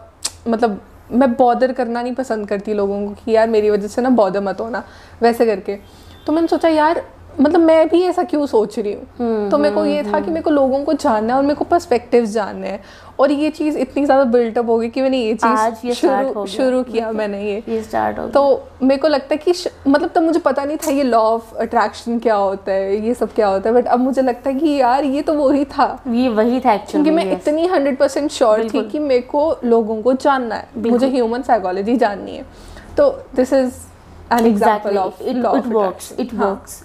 [0.48, 0.80] मतलब
[1.12, 4.40] मैं बॉदर करना नहीं पसंद करती लोगों को कि यार मेरी वजह से ना बॉदर
[4.40, 4.84] मत होना
[5.22, 5.78] वैसे करके।
[6.26, 7.02] तो मैंने सोचा यार
[7.40, 9.48] मतलब मैं भी ऐसा क्यों सोच रही हूँ?
[9.50, 11.64] तो मेरे को ये था कि मेरे को लोगों को जानना है और मेरे को
[11.64, 12.82] पर्सपेक्टिव जानने हैं।
[13.18, 17.10] और ये चीज़ इतनी ज़्यादा बिल्टअप हो गई कि मैंने ये चीज़ शुरू शुरू किया
[17.12, 18.42] मैंने ये। ये स्टार्ट हो तो
[18.82, 19.52] मेरे को लगता है कि
[19.86, 23.34] मतलब तब मुझे पता नहीं था ये लॉ ऑफ़ अट्रैक्शन क्या होता है ये सब
[23.34, 26.28] क्या होता है बट अब मुझे लगता है कि यार ये तो वही था। ये
[26.30, 30.54] वही था क्योंकि मैं इतनी हंड्रेड परसेंट श्योर थी कि मेरे को लोगों को जानना
[30.54, 32.44] है। मुझे ह्यूमन साइकोलॉजी जाननी है।
[32.96, 33.74] तो this is
[34.32, 36.82] an example of it law it works it works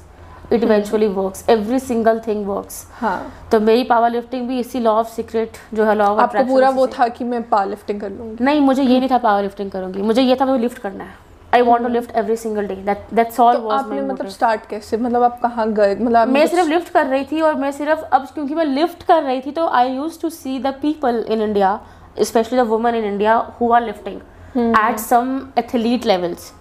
[0.54, 3.20] it eventually works every single thing works हाँ।
[3.52, 6.70] तो मेरी पावर लिफ्टिंग भी इसी लॉ ऑफ़ सीक्रेट जो है लॉ ऑफ़ आपको पूरा
[6.70, 9.72] वो था कि मैं पावर लिफ्टिंग कर लूँगी। नहीं मुझे ये नहीं था पावर लिफ्टिंग
[9.72, 12.76] करूँगी। मुझे ये था मुझे लिफ्ट करना है। I want to lift every single day
[12.76, 14.98] that that's all was आपने मतलब स्टार्ट कैसे?
[14.98, 15.96] मतलब आप कहाँ गए?
[15.96, 19.24] मतलब मैं सिर्फ़ लिफ्ट कर रही थी और मैं सिर्फ़ अब क्योंकि मैं लिफ्ट कर
[19.24, 21.80] रही थी तो I use to see the people in India
[22.24, 24.20] specially the women in India who are lifting
[24.58, 26.52] at some athlete levels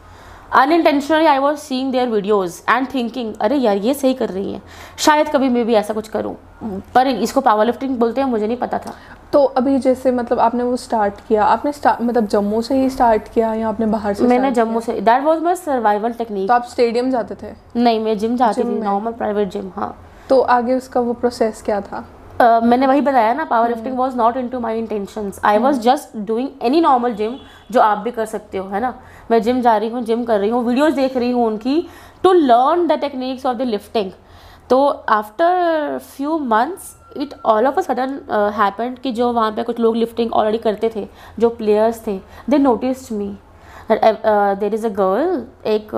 [0.52, 4.60] unintentionally I was seeing their videos and thinking अरे यार ये सही कर रही है।
[4.98, 6.34] शायद कभी मैं भी ऐसा कुछ करूँ।
[6.94, 8.94] पर इसको पावर लिफ्टिंग बोलते हैं मुझे नहीं पता था।
[9.32, 13.28] तो अभी जैसे मतलब आपने वो स्टार्ट किया आपने स्टार्ट मतलब जम्मू से ही स्टार्ट
[13.28, 16.64] किया या आपने बाहर से मैंने जम्मू से that was my survival technique तो आप
[16.64, 17.52] स्टेडियम जाते थे?
[17.76, 19.96] नहीं मैं जिम जाती थी नॉर्मल प्राइवेट जिम हाँ।
[20.28, 22.04] तो आगे उसका वो प्रोसेस क्या था?
[22.36, 26.16] Uh, मैंने वही बताया ना power lifting was not into my intentions I was just
[26.26, 27.36] doing any normal gym
[27.70, 28.92] जो आप भी कर सकते हो है ना?
[29.30, 31.80] मैं जिम जा रही हूँ जिम कर रही हूँ वीडियोज़ देख रही हूँ उनकी
[32.22, 34.10] to learn the techniques of the lifting
[34.70, 38.20] तो after few months it all of a sudden
[38.54, 42.20] happened कि जो वहाँ पे कुछ लोग लिफ्टिंग ऑलरेडी करते थे जो प्लेयर्स थे
[42.50, 43.34] they noticed me
[43.90, 45.90] there is a girl एक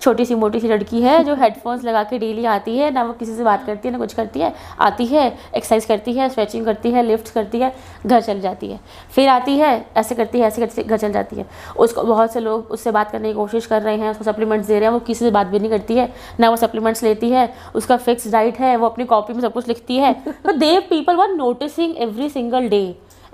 [0.00, 3.12] छोटी सी मोटी सी लड़की है जो हेडफोन्स लगा के डेली आती है, ना वो
[3.12, 6.64] किसी से बात करती है, ना कुछ करती है, आती है एक्सरसाइज करती है स्ट्रेचिंग
[6.64, 7.72] करती है लिफ्ट करती है,
[8.06, 8.80] घर चल जाती है।
[9.14, 12.32] फिर आती है, ऐसे करती है, ऐसे करती है, घर चल जाती है। उसको, बहुत
[12.32, 14.92] से लोग उससे बात करने की कोशिश कर रहे हैं, उसको सप्लीमेंट्स दे रहे हैं,
[14.92, 18.30] वो किसी से बात भी नहीं करती है, ना वो सप्लीमेंट्स लेती है, उसका फिक्स
[18.32, 20.12] डाइट है, वो अपनी कॉपी में सब कुछ लिखती है।
[20.44, 22.84] तो they people were noticing every single day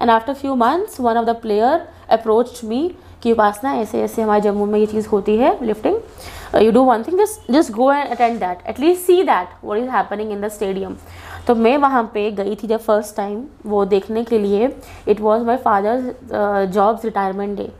[0.00, 2.90] and after few months one of the player approach me
[3.22, 7.02] कि उपासना, ऐसे ऐसे हमारे जम्मू में ये चीज़ होती है lifting you do one
[7.02, 10.48] thing just just go and attend that at least see that what is happening in the
[10.50, 10.96] stadium
[11.46, 14.74] तो मैं वहाँ पे गई थी जब फ़र्स्ट टाइम वो देखने के लिए.
[15.08, 17.70] It was my father jobs retirement day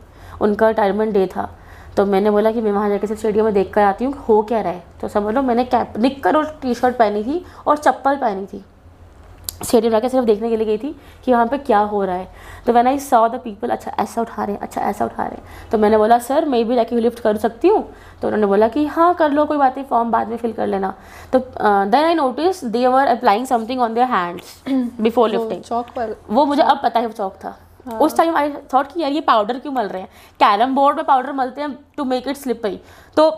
[0.41, 1.49] उनका रिटायरमेंट डे था.
[1.97, 4.41] तो मैंने बोला कि मैं वहाँ जाकर सिर्फ़ स्टेडियम में देख कर आती हूँ, हो
[4.41, 4.83] क्या रहा है?
[5.01, 8.63] तो समझ लो मैंने कैप निक्कर और टी शर्ट पहनी थी और चप्पल पहनी थी.
[9.63, 10.95] स्टेडियम जाकर सिर्फ़ देखने के लिए गई थी
[11.25, 12.27] कि वहाँ पे क्या हो रहा है।
[12.65, 15.35] तो when I saw the people अच्छा ऐसा उठा रहे हैं अच्छा ऐसा उठा रहे
[15.35, 17.83] हैं। तो मैंने बोला सर मैं भी जाके लिफ्ट कर सकती हूँ?
[18.21, 20.67] तो उन्होंने बोला कि हाँ कर लो कोई बात नहीं फॉर्म बाद में फिल कर
[20.67, 20.93] लेना।
[21.33, 24.61] तो then I notice they were applying something on their hands
[25.01, 28.35] before lifting chalk पर वो मुझे अब पता है वो चौक था। हाँ। उस टाइम
[28.37, 30.09] आई थॉट कि यार ये पाउडर क्यों मल रहे हैं?
[30.39, 32.79] कैरम बोर्ड में पाउडर मलते हैं टू मेक इट स्लिपरी
[33.17, 33.29] तो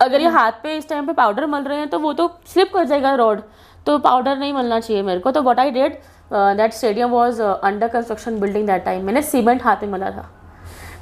[0.00, 2.72] अगर ये हाथ पे इस टाइम पे पाउडर मल रहे हैं तो वो तो स्लिप
[2.74, 3.40] कर जाएगा रोड
[3.86, 5.98] तो पाउडर नहीं मिलना चाहिए मेरे को। तो what I did
[6.32, 10.28] that stadium was under construction building that time मैंने सीमेंट हाथ में मला था।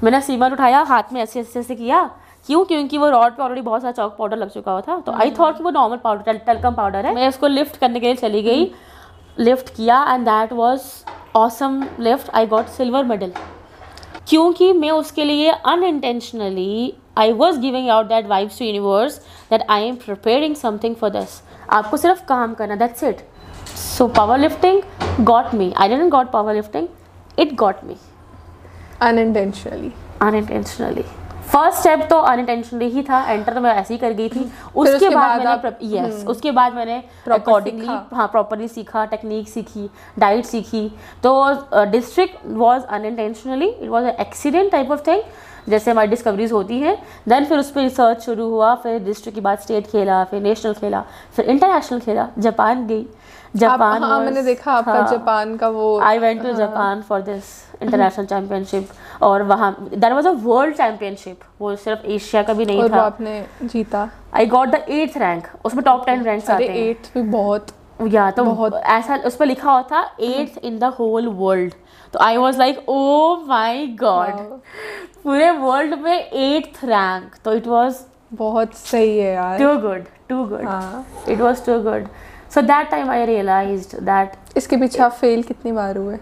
[0.05, 2.03] मैंने सीमेंट उठाया हाथ में ऐसे ऐसे ऐसे किया।
[2.47, 2.64] क्यों?
[2.64, 5.31] क्योंकि वो रॉड पे ऑलरेडी बहुत सारा चौक पाउडर लग चुका हुआ था। तो आई
[5.38, 8.42] थॉट कि वो नॉर्मल पाउडर टेलकम पाउडर है। मैं उसको लिफ्ट करने के लिए चली
[8.42, 8.73] गई।
[9.38, 10.83] लिफ्ट किया and that was
[11.37, 13.33] awesome lift I got silver medal
[14.29, 19.18] क्योंकि मैं उसके लिए unintentionally I was giving out that vibes to universe
[19.50, 23.27] that I am preparing something for this आपको सिर्फ़ काम करना that's it
[23.77, 24.83] so power lifting
[25.24, 26.88] got me I didn't got power lifting
[27.38, 27.96] it got me
[29.03, 31.05] unintentionally unintentionally
[31.53, 34.44] first step तो unintentionally ही था enter तो मैं ऐसे ही कर गई थी।
[34.77, 37.03] उसके उसके बाद बाद मैंने यस उसके बाद मैंने
[37.35, 40.88] अकॉर्डिंगली हाँ प्रॉपरली सीखा टेक्निक सीखी डाइट सीखी।
[41.22, 45.22] तो district was unintentionally it was accident type of thing
[45.68, 46.96] जैसे हमारी डिस्कवरीज होती हैं
[47.29, 50.72] देन फिर उस पर रिसर्च शुरू हुआ फिर डिस्ट्रिक्ट के बाद स्टेट खेला फिर नेशनल
[50.74, 51.05] खेला
[51.37, 53.07] फिर इंटरनेशनल खेला जापान गई।
[53.57, 57.44] जापान हाँ मैंने देखा आपका हाँ, जापान का वो I went to Japan for this
[57.83, 58.88] international championship
[59.22, 63.03] और वहाँ that was a world championship वो सिर्फ़ एशिया का भी नहीं और था।
[63.03, 67.07] आपने जीता। I got the eighth rank उसमें टॉप टेन रैंक्स अरे आते हैं। एट
[67.14, 67.66] भी बहुत
[68.09, 71.74] या तो बहुत- ऐसा उस पर लिखा हुआ था eighth in the whole world
[72.14, 74.33] तो I was like oh my god
[75.24, 77.96] पूरे वर्ल्ड में एट्थ रैंक तो इट वॉज़
[78.33, 82.07] बहुत सही है यार। Too good too good it was too good
[82.55, 86.16] so that time I realize that इसके पीछे आप फेल कितनी बार हुए?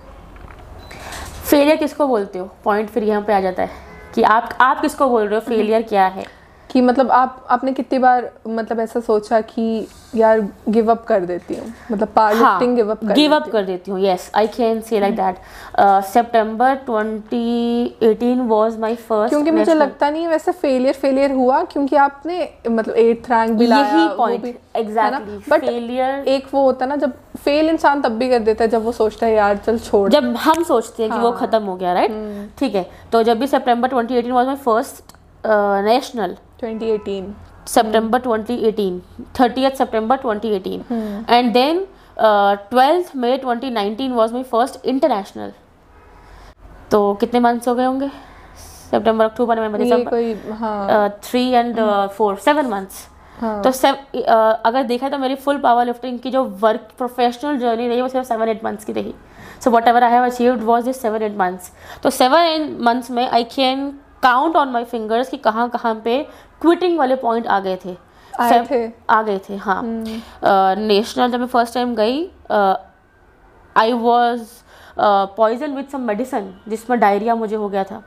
[1.50, 2.48] फेलियर किसको बोलते हो?
[2.64, 3.70] पॉइंट फिर यहाँ पे आ जाता है
[4.14, 5.40] कि आप आप किसको बोल रहे हो?
[5.48, 6.24] फेलियर क्या है?
[6.72, 11.54] कि मतलब आप आपने कितनी बार मतलब ऐसा सोचा कि यार गिव अप कर देती
[11.54, 11.72] हूँ?
[11.92, 14.80] मतलब पावर लिफ्टिंग गिव अप कर गिव अप देती कर देती हूँ yes I can
[14.80, 15.36] say like that
[16.04, 22.48] September 2018 was my first क्योंकि मुझे लगता नहीं वैसे फेलियर फेलियर हुआ क्योंकि आपने
[22.68, 24.46] मतलब एट्थ रैंक भी लाया यही पॉइंट?
[24.76, 27.12] एग्जैक्टली बट फेलियर एक वो होता ना जब
[27.44, 30.34] फेल इंसान तब भी कर देता है जब वो सोचता है यार चल छोड़ जब
[30.36, 33.46] हम सोचते हैं कि वो हाँ। खत्म हो गया राइट ठीक है तो जब भी
[33.46, 35.14] September 2018 was my first
[35.84, 39.02] national 2018 September 2018,
[39.34, 40.84] 30th September 2018,
[41.28, 45.52] and then uh, 12th May 2019 was my first international.
[46.90, 48.08] तो कितने मंथ्स हो गए होंगे?
[48.90, 51.80] सितंबर अक्टूबर नवंबर दिसंबर three and
[52.16, 53.06] four seven months
[53.64, 57.88] तो सेव uh, अगर देखा तो मेरी फुल पावर लिफ्टिंग की जो वर्क प्रोफेशनल जर्नी
[57.88, 59.14] रही वो सिर्फ़ सेवन एट मंथ्स की रही।
[59.64, 61.72] So whatever I have achieved was this seven eight months
[62.02, 63.92] तो सेवन एट मंथ्स में I can
[64.22, 66.22] count on my fingers कि कहाँ कहाँ पे
[66.60, 67.96] क्विटिंग वाले पॉइंट आ गए थे।
[68.32, 69.80] आए थे। आ गए थे हाँ।
[70.76, 72.24] नेशनल जब मैं फ़र्स्ट टाइम गई
[73.76, 74.42] I was
[75.36, 78.02] poison with some medicine जिसमें डायरिया मुझे हो गया था।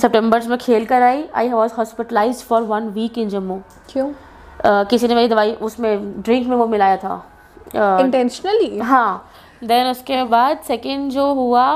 [0.00, 4.12] सितंबर में खेल कर आई I was hospitalise for one week in Jammu क्यों?
[4.58, 7.22] Uh, किसी ने मेरी दवाई उसमें ड्रिंक में वो मिलाया था।
[7.66, 9.28] uh, इंटेंशनली हाँ।
[9.64, 11.66] देन उसके बाद सेकेंड जो हुआ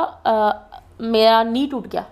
[1.01, 2.05] मेरा नी टूट गया।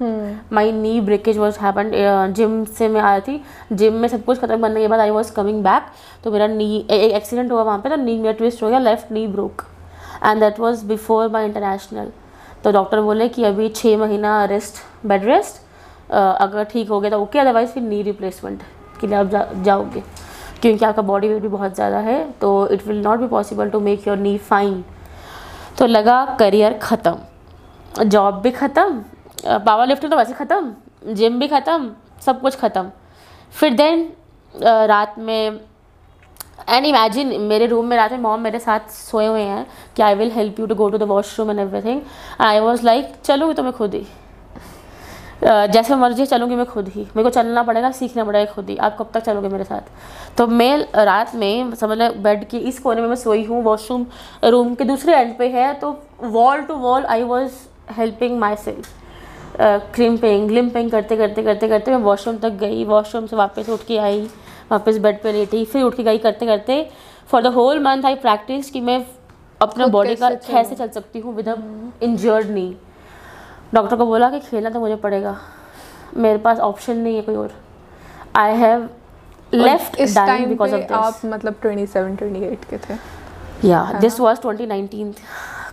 [0.00, 1.90] My knee breakage was happen
[2.36, 3.40] gym से मैं आई थी।
[3.72, 5.86] जिम में सब कुछ खत्म करने के बाद आई वॉज़ कमिंग बैक
[6.24, 9.12] तो मेरा नी एक एक्सीडेंट हुआ वहाँ पे तो नी मेरा ट्विस्ट हो गया left
[9.12, 9.64] knee broke
[10.24, 12.10] and that was before my international
[12.64, 15.62] तो डॉक्टर बोले कि अभी छः महीना रेस्ट बेड रेस्ट
[16.12, 18.62] अगर ठीक हो गया तो ओके अदरवाइज़ फिर नी रिप्लेसमेंट
[19.00, 20.02] के लिए आप जा, जाओगे।
[20.62, 23.80] क्योंकि आपका बॉडी वेट भी बहुत ज़्यादा है तो it will not be possible to
[23.80, 24.84] make your knee fine
[25.78, 29.02] तो लगा करियर ख़त्म। जॉब भी ख़त्म
[29.46, 31.90] पावर लिफ्टिंग तो वैसे ख़त्म जिम भी ख़त्म,
[32.24, 32.90] सब कुछ ख़त्म।
[33.54, 34.08] फिर देन
[34.54, 35.60] रात में
[36.68, 40.14] एंड इमेजिन मेरे रूम में रात में मॉम मेरे साथ सोए हुए हैं कि I
[40.14, 42.00] will help you to go to the washroom and everything
[42.40, 44.06] I was like चलूँगी तो मैं खुद ही।
[45.42, 48.96] जैसे मर्ज़ी चलूँगी मैं खुद ही। मेरे को चलना पड़ेगा, सीखना पड़ेगा खुद ही। आप
[48.98, 49.80] कब तक चलोगे मेरे साथ?
[50.38, 54.06] तो मैं रात में, समझ बेड के इस कोने में मैं सोई हूँ वॉशरूम
[54.44, 57.52] रूम के दूसरे एंड पे है तो wall to wall I was
[57.92, 58.98] helping myself
[59.94, 63.98] crimping limping करते करते करते करते मैं वॉशरूम तक गई वॉशरूम से वापस उठ के
[63.98, 64.20] आई
[64.70, 66.90] वापस बेड पे लेटी फिर उठ के गई करते करते
[67.30, 69.04] for the whole month I practice कि मैं
[69.62, 70.88] अपने बॉडी का कैसे चल?
[70.88, 71.48] सकती हूँ विद
[72.02, 72.76] इंजर्ड नी
[73.74, 75.36] डॉक्टर को बोला कि खेलना तो मुझे पड़ेगा
[76.16, 77.52] मेरे पास ऑप्शन नहीं है कोई और।
[78.36, 78.88] आई हैव
[79.54, 82.96] लेफ़्ट इस टाइम बिकॉज़ ऑफ़ आप मतलब 27 28 के थे।
[83.68, 85.14] या दिस वाज 2019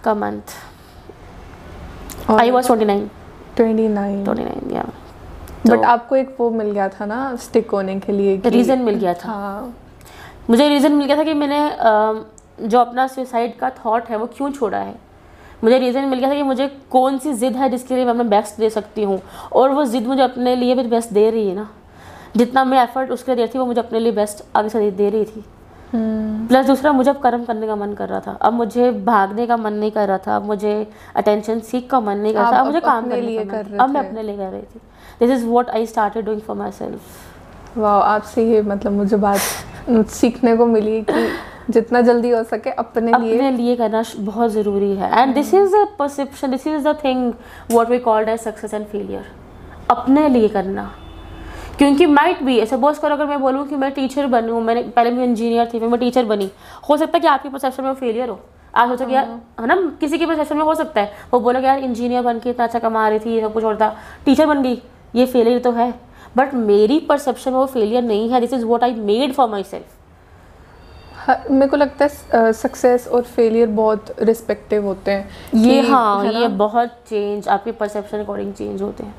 [0.04, 0.56] का मंथ
[2.32, 3.08] आई वाज 29
[3.58, 4.86] 29 29 या
[5.68, 9.14] बट आपको एक वो मिल गया था ना स्टिक होने के लिए रीज़न मिल गया
[9.16, 9.74] था। हाँ।
[10.50, 11.60] मुझे रीज़न मिल गया था कि मैंने
[12.62, 14.96] जो अपना सुसाइड का थॉट है वो क्यों छोड़ा है?
[15.64, 18.24] मुझे रीज़न मिल गया था कि मुझे कौन सी ज़िद है जिसके लिए मैं अपना
[18.30, 19.20] बेस्ट दे सकती हूँ।
[19.52, 21.70] और वो ज़िद मुझे अपने लिए भी बेस्ट दे रही है ना।
[22.38, 24.90] जितना मैं एफर्ट उसके लिए दे रही थी वो मुझे अपने लिए बेस्ट आगे से
[24.92, 25.44] दे रही थी।
[25.92, 29.46] Plus hmm. दूसरा मुझे अब कर्म करने का मन कर रहा था। अब मुझे भागने
[29.48, 30.76] का मन नहीं कर रहा था अब मुझे
[31.16, 33.78] अटेंशन सीख का मन नहीं कर रहा था अब मुझे काम करने लिए कर रहे
[33.78, 34.80] अब मैं अपने लिए कर रही थी।
[35.20, 40.56] This is what I started doing for myself वाह आपसे ये मतलब मुझे बात सीखने
[40.58, 41.28] को मिली कि
[41.70, 45.76] जितना जल्दी हो सके अपने लिए अपने लिए करना बहुत ज़रूरी है। And this is
[45.76, 47.32] a perception this is the thing
[47.72, 49.26] what we called as success and failure
[49.90, 50.90] अपने लिए करना।
[51.78, 55.12] क्योंकि माइट भी है सपोज़ करो अगर मैं बोलूँ कि मैं टीचर बनूँ मैंने पहले
[55.12, 56.50] मैं इंजीनियर थी फिर मैं टीचर बनी
[56.90, 58.40] हो सकता है कि आपकी परसेप्शन में फेलियर हो।
[58.74, 61.40] आप सोचो कि यार हाँ। है ना किसी के परसेप्शन में हो सकता है। वो
[61.40, 63.96] बोले यार इंजीनियर बन के इतना अच्छा कमा रही थी ये सब कुछ और था।
[64.26, 64.82] टीचर बन गई
[65.16, 65.94] ये फेलियर तो है।
[66.38, 69.96] बट मेरी परसेप्शन में वो फेलियर नहीं है this is what I made for myself
[71.52, 76.90] मेरे को लगता है सक्सेस और फेलियर बहुत रिस्पेक्टिव होते हैं। ये हाँ ये बहुत
[77.10, 79.16] चेंज आपके परसेप्शन अकॉर्डिंग चेंज होते हैं।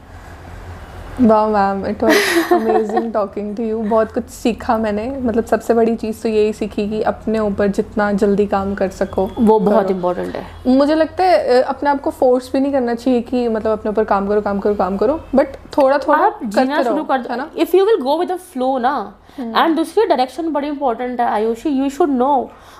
[1.20, 5.94] वाह ma'am it was amazing talking to you बहुत कुछ सीखा मैंने। मतलब सबसे बड़ी
[5.96, 10.36] चीज़ तो यही सीखी कि अपने ऊपर जितना जल्दी काम कर सको वो बहुत इम्पोर्टेंट
[10.36, 13.90] है। मुझे लगता है अपने आप को फोर्स भी नहीं करना चाहिए कि मतलब अपने
[13.90, 17.36] ऊपर काम करो काम करो काम करो। बट थोड़ा थोड़ा आप जीना शुरू कर दो
[17.36, 17.50] ना?
[17.56, 18.94] If you will go with flow ना
[19.38, 19.76] एंड hmm.
[19.76, 22.30] दूसरी डायरेक्शन बड़ी इंपॉर्टेंट है Ayushi you should know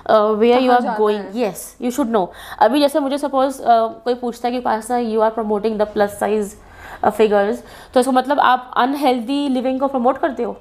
[0.09, 2.29] where you are going yes you should know
[2.61, 6.19] अभी जैसे मुझे सपोज़ uh, कोई पूछता है कि पास you are promoting the plus
[6.19, 6.55] size
[7.05, 10.57] figures तो इसका मतलब आप अनहेल्दी लिविंग को प्रमोट करते हो।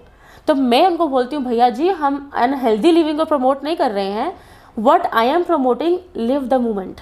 [0.48, 4.10] तो मैं उनको बोलती हूँ भैया जी हम अनहेल्दी लिविंग को प्रमोट नहीं कर रहे
[4.10, 4.32] हैं।
[4.78, 7.00] What I am promoting live the moment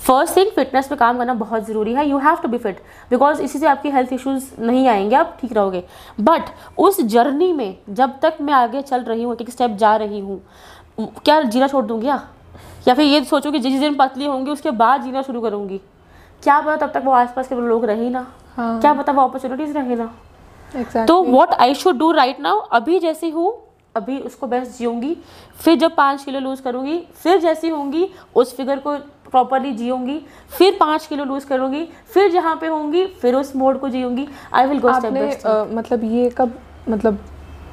[0.00, 2.80] first thing fitness पे काम करना बहुत ज़रूरी है। You have to be fit
[3.10, 5.82] because इसी से आपकी हेल्थ इश्यूज़ नहीं आएँगे आप ठीक रहोगे।
[6.20, 10.20] बट उस जर्नी में जब तक मैं आगे चल रही हूँ एक स्टेप जा रही
[10.20, 10.40] हूँ
[10.98, 12.22] क्या जीना छोड़ दूँगी या?
[12.88, 15.80] या फिर ये सोचो कि जिस दिन पतली होंगी उसके बाद जीना शुरू करूँगी।
[16.42, 18.26] क्या पता तब तक वो आसपास के लोग रहे ना
[18.56, 18.80] हाँ.
[18.80, 20.10] क्या पता वो अपॉर्चुनिटीज़ रहे ना
[20.74, 21.06] exactly.
[21.06, 23.52] तो what I should do right now अभी जैसी हूँ
[23.94, 25.16] अभी उसको बेस्ट जीऊँगी
[25.60, 28.96] फिर जब पाँच किलो लूज़ करूँगी फिर जैसी होंगी उस फिगर को
[29.30, 33.88] प्रॉपरली जीऊँगी फिर पाँच किलो लूज़ करूँगी फिर जहाँ पे होंगी फिर उस मोड को
[33.88, 37.18] जीऊँगी आई विल गो स्टेप मतलब ये कब मतलब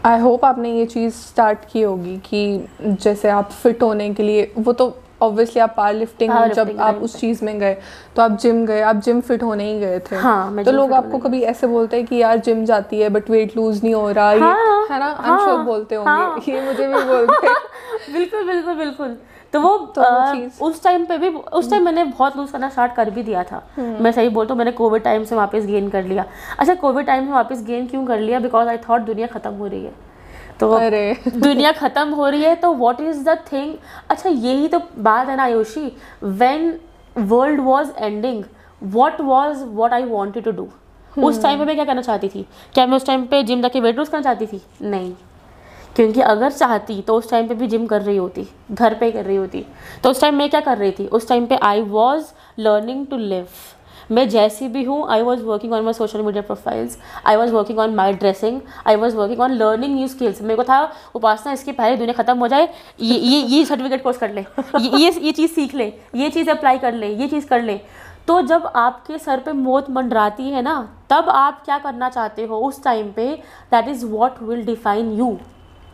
[0.05, 4.51] आई होप आपने ये चीज़ स्टार्ट की होगी कि जैसे आप फिट होने के लिए
[4.57, 7.77] वो तो ऑब्वियसली आप पावर लिफ्टिंग में जब आप उस चीज़ में गए
[8.15, 11.17] तो आप जिम गए आप जिम फिट होने ही गए थे। हाँ, तो लोग आपको
[11.17, 14.25] कभी ऐसे बोलते हैं कि यार जिम जाती है बट वेट लूज नहीं हो रहा
[14.25, 15.15] हाँ, ये है ना?
[15.19, 17.55] हाँ, श्योर बोलते होंगे हाँ, ये मुझे भी बोलते हैं।
[18.13, 19.17] बिल्कुल बिल्कुल बिल्कुल।
[19.53, 22.93] तो वो तो आ, उस टाइम पे भी उस टाइम मैंने बहुत लूज करना स्टार्ट
[22.95, 25.89] कर भी दिया था। हम्म। मैं सही बोलता हूँ मैंने कोविड टाइम से वापस गेन
[25.89, 26.25] कर लिया।
[26.59, 28.39] अच्छा कोविड टाइम में वापस गेन क्यों कर लिया?
[28.39, 29.93] बिकॉज़ आई थॉट दुनिया खत्म हो रही है।
[30.59, 33.73] तो अरे। दुनिया ख़त्म हो रही है तो वॉट इज़ द थिंग
[34.09, 35.91] अच्छा यही तो बात है ना Ayushi.
[36.23, 36.79] When
[37.17, 38.43] world was ending
[38.83, 40.67] what was what I wanted to do
[41.17, 42.45] उस टाइम पे मैं क्या करना चाहती थी?
[42.73, 44.61] क्या मैं उस टाइम पे जिम जाके वेट लूज करना चाहती थी?
[44.81, 45.13] नहीं।
[45.95, 49.25] क्योंकि अगर चाहती तो उस टाइम पे भी जिम कर रही होती घर पे कर
[49.25, 49.65] रही होती।
[50.03, 51.07] तो उस टाइम मैं क्या कर रही थी?
[51.07, 52.25] उस टाइम पे I was
[52.59, 53.47] learning to live
[54.11, 57.79] मैं जैसी भी हूँ I was working on my social media profiles I was working
[57.79, 60.81] on my dressing I was working on learning new skills मेरे को था
[61.15, 62.67] उपासना इसकी पहले दुनिया खत्म हो जाए
[62.99, 64.45] ये ये ये सर्टिफिकेट कोर्स कर ले।
[64.79, 67.79] ये ये, चीज़ सीख ले ये चीज़ अप्लाई कर ले ये चीज़ कर ले।
[68.27, 70.77] तो जब आपके सर पे मौत मंडराती है ना
[71.09, 73.27] तब आप क्या करना चाहते हो उस टाइम पे?
[73.71, 75.37] That is what will define you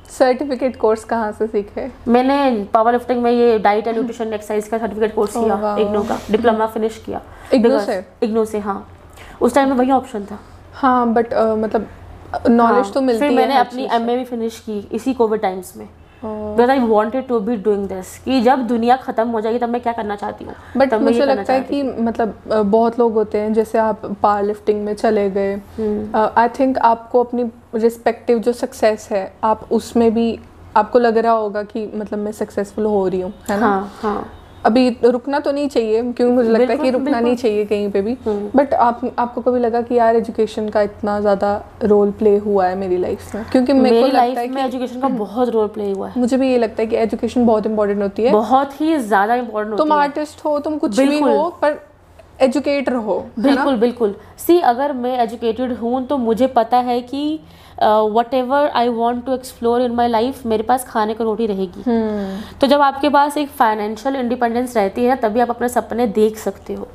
[0.09, 1.89] certificate course कहाँ से सीखे?
[2.07, 5.75] मैंने पावर लिफ्टिंग में ये डाइट एंड न्यूट्रिशन एक्सरसाइज का सर्टिफिकेट कोर्स Oh, किया.
[5.79, 7.21] इग्नो का डिप्लोमा फिनिश किया।
[7.53, 8.03] इग्नू से?
[8.23, 8.85] इग्नो से हाँ
[9.41, 10.39] उस टाइम में वही ऑप्शन था
[10.73, 11.87] हाँ बट uh, मतलब
[12.49, 15.75] नॉलेज हाँ, तो मिलती फिर है मैंने अपनी। एम भी फिनिश की इसी कोविड टाइम्स
[15.77, 15.87] में.
[16.23, 19.81] Because I wanted to be doing this कि जब दुनिया खत्म हो जाएगी तब मैं
[19.81, 23.77] क्या करना चाहती हूँ बट मुझे लगता है कि मतलब बहुत लोग होते हैं जैसे
[23.77, 25.59] आप पावर लिफ्टिंग में चले गए।
[26.15, 30.39] आई थिंक आपको अपनी रिस्पेक्टिव जो सक्सेस है आप उसमें भी
[30.77, 34.31] आपको लग रहा होगा कि मतलब मैं सक्सेसफुल हो रही हूँ है ना हाँ हाँ
[34.65, 38.01] अभी रुकना तो नहीं चाहिए क्योंकि मुझे लगता है कि रुकना नहीं चाहिए कहीं पे
[38.01, 42.37] भी। हम्म। बट आप आपको कभी लगा कि यार एजुकेशन का इतना ज़्यादा रोल प्ले
[42.37, 43.43] हुआ है मेरी लाइफ में?
[43.51, 46.51] क्योंकि मेरे को लगता है कि एजुकेशन का बहुत रोल प्ले हुआ है। मुझे भी
[46.51, 49.97] ये लगता है कि एजुकेशन बहुत इंपॉर्टेंट होती है। बहुत ही ज़्यादा इम्पोर्टेंट तुम होती
[49.97, 51.79] है। आर्टिस्ट हो तुम कुछ भी हो पर
[52.41, 57.39] एजुकेटर हो बिल्कुल बिल्कुल। सी अगर मैं एजुकेटेड हूँ तो मुझे पता है कि
[58.33, 62.57] whatever I want to explore in my life मेरे पास खाने को रोटी रहेगी। हम्म।
[62.61, 66.37] तो जब आपके पास एक फाइनेंशियल इंडिपेंडेंस रहती है ना तभी आप अपने सपने देख
[66.37, 66.87] सकते हो।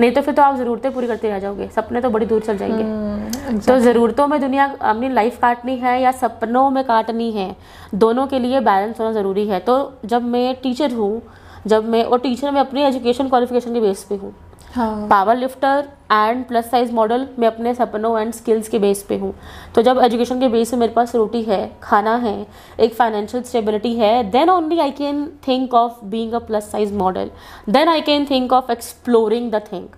[0.00, 2.58] नहीं तो फिर तो आप ज़रूरतें पूरी करते रह जाओगे। सपने तो बड़ी दूर चल
[2.58, 7.54] जाएँगे। हम्म, तो ज़रूरतों में दुनिया अपनी लाइफ काटनी है या सपनों में काटनी है
[7.96, 11.22] दोनों के लिए बैलेंस होना ज़रूरी है। तो जब मैं टीचर हूँ
[11.66, 14.34] जब मैं और टीचर मैं अपनी एजुकेशन क्वालिफिकेशन के बेस पे हूँ
[14.72, 19.16] हाँ। Power lifter and plus size model मैं अपने सपनों एंड स्किल्स के बेस पे
[19.18, 19.32] हूँ।
[19.74, 22.34] तो जब एजुकेशन के बेस पे मेरे पास रोटी है खाना है
[22.80, 27.30] एक फाइनेंशियल स्टेबिलिटी है then only I can think of being a plus size model
[27.68, 29.88] then I can think of exploring the thing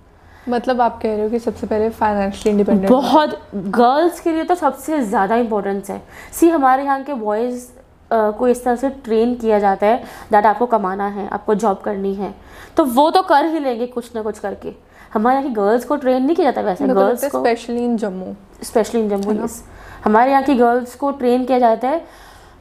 [0.49, 4.55] मतलब आप कह रहे हो कि सबसे पहले फाइनेंशियली इंडिपेंडेंट बहुत गर्ल्स के लिए तो
[4.55, 7.67] सबसे ज़्यादा इंपॉर्टेंस है। सी हमारे यहाँ के बॉयज़
[8.13, 12.15] को इस तरह से ट्रेन किया जाता है दैट आपको कमाना है आपको जॉब करनी
[12.15, 12.35] है।
[12.77, 14.72] तो वो तो कर ही लेंगे कुछ ना कुछ करके।
[15.14, 18.35] हमारे यहाँ की गर्ल्स को ट्रेन नहीं किया जाता वैसे गर्ल्स को specially in Jammu
[18.62, 19.48] specially in Jammu
[20.05, 22.05] हमारे यहाँ की गर्ल्स को ट्रेन किया जाता है।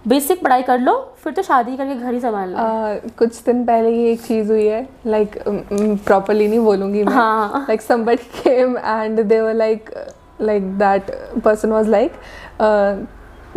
[0.07, 3.63] बेसिक पढ़ाई कर लो फिर तो शादी करके घर ही संभाल लो। आ, कुछ दिन
[3.65, 8.77] पहले ही एक चीज़ हुई है लाइक प्रॉपरली नहीं बोलूँगी मैं। हाँ। Like somebody came
[8.93, 9.89] and they were like
[10.41, 11.11] like that
[11.43, 12.13] person was like
[12.59, 12.95] uh,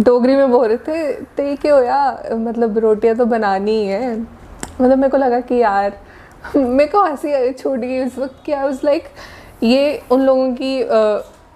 [0.01, 2.01] Dogri में बोल रहे थे ते के हो या?
[2.33, 5.99] मतलब रोटियाँ तो बनानी ही है। मतलब मेरे को लगा कि यार
[6.57, 9.05] मेरे को हँसी छूट गई उस वक्त कि आई वाज लाइक
[9.63, 10.83] ये उन लोगों की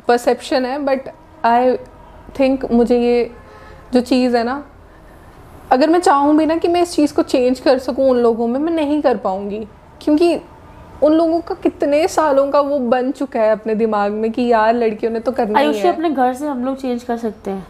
[0.09, 1.09] परसेप्शन है बट
[1.45, 1.77] आई
[2.39, 3.31] थिंक मुझे ये
[3.93, 4.63] जो चीज़ है ना
[5.73, 8.47] अगर मैं चाहूँ भी ना कि मैं इस चीज़ को चेंज कर सकूँ उन लोगों
[8.47, 9.67] में मैं नहीं कर पाऊँगी।
[10.03, 10.39] क्योंकि
[11.03, 14.75] उन लोगों का कितने सालों का वो बन चुका है अपने दिमाग में कि यार
[14.75, 17.67] लड़कियों ने तो करना ही है। अपने घर से हम लोग चेंज कर सकते हैं।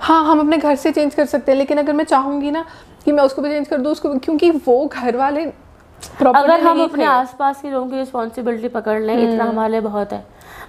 [0.00, 2.64] हाँ हम अपने घर से चेंज कर सकते हैं लेकिन अगर मैं चाहूँगी ना
[3.04, 5.44] कि मैं उसको भी चेंज कर दूँ उसको क्योंकि वो घर वाले
[6.26, 10.24] अगर हम अपने। आसपास के लोगों की रिस्पॉन्सिबिलिटी पकड़ लें इतना हमारे लिए बहुत है।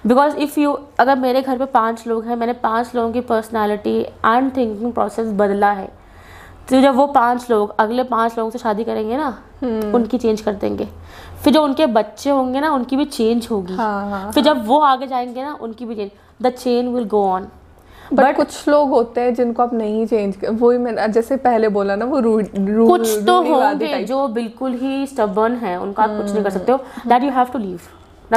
[0.06, 3.98] बिकॉज़ इफ़ यू अगर मेरे घर पे पाँच लोग हैं मैंने पाँच लोगों की पर्सनालिटी
[4.00, 5.88] एंड थिंकिंग प्रोसेस बदला है
[6.70, 9.28] तो जब वो पाँच लोग अगले पाँच लोगों से शादी करेंगे ना
[9.62, 10.88] उनकी चेंज कर देंगे।
[11.44, 14.78] फिर जो उनके बच्चे होंगे ना उनकी भी चेंज होगी। हाँ हाँ फिर जब वो
[14.82, 16.10] आगे जाएँगे ना उनकी भी change
[16.42, 17.48] the chain will go on
[18.12, 21.96] but कुछ लोग होते हैं जिनको आप नहीं चेंज कर वही मैं जैसे पहले बोला
[21.96, 26.32] ना वो रूढ़ रूढ़- कुछ तो होंगे जो बिल्कुल ही स्टबर्न है उनका आप कुछ
[26.32, 27.80] नहीं कर सकते हो। That you have to leave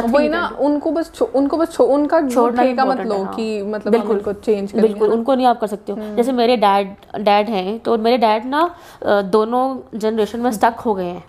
[0.06, 4.34] वही ना उनको बस उनको बस उनका छोड़ना मत लो हाँ। कि मतलब बिल्कुल। उनको
[4.34, 6.88] चेंज करेंगे बिल्कुल उनको नहीं आप कर सकते हो। जैसे मेरे डैड
[7.22, 8.70] डैड हैं तो मेरे डैड ना
[9.06, 11.24] दोनों जनरेशन में स्टक हो गए हैं।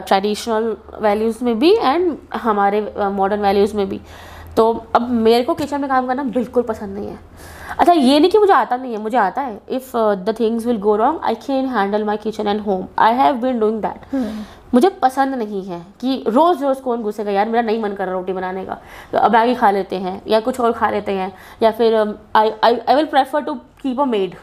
[0.00, 4.00] ट्रेडिशनल वैल्यूज़ में भी एंड हमारे मॉडर्न वैल्यूज़ में भी।
[4.56, 7.18] तो अब मेरे को किचन में काम करना बिल्कुल पसंद नहीं है।
[7.78, 10.76] अच्छा ये नहीं कि मुझे आता नहीं है मुझे आता है। If the things will
[10.80, 14.14] go wrong I can handle my kitchen and home I have been doing that
[14.74, 18.14] मुझे पसंद नहीं है कि रोज़ रोज़ कौन घुसेगा यार मेरा नहीं मन कर रहा
[18.14, 18.78] रोटी बनाने का।
[19.12, 21.94] तो अब मैगी खा लेते हैं या कुछ और खा लेते हैं या फिर
[22.36, 24.34] I I will prefer to keep a maid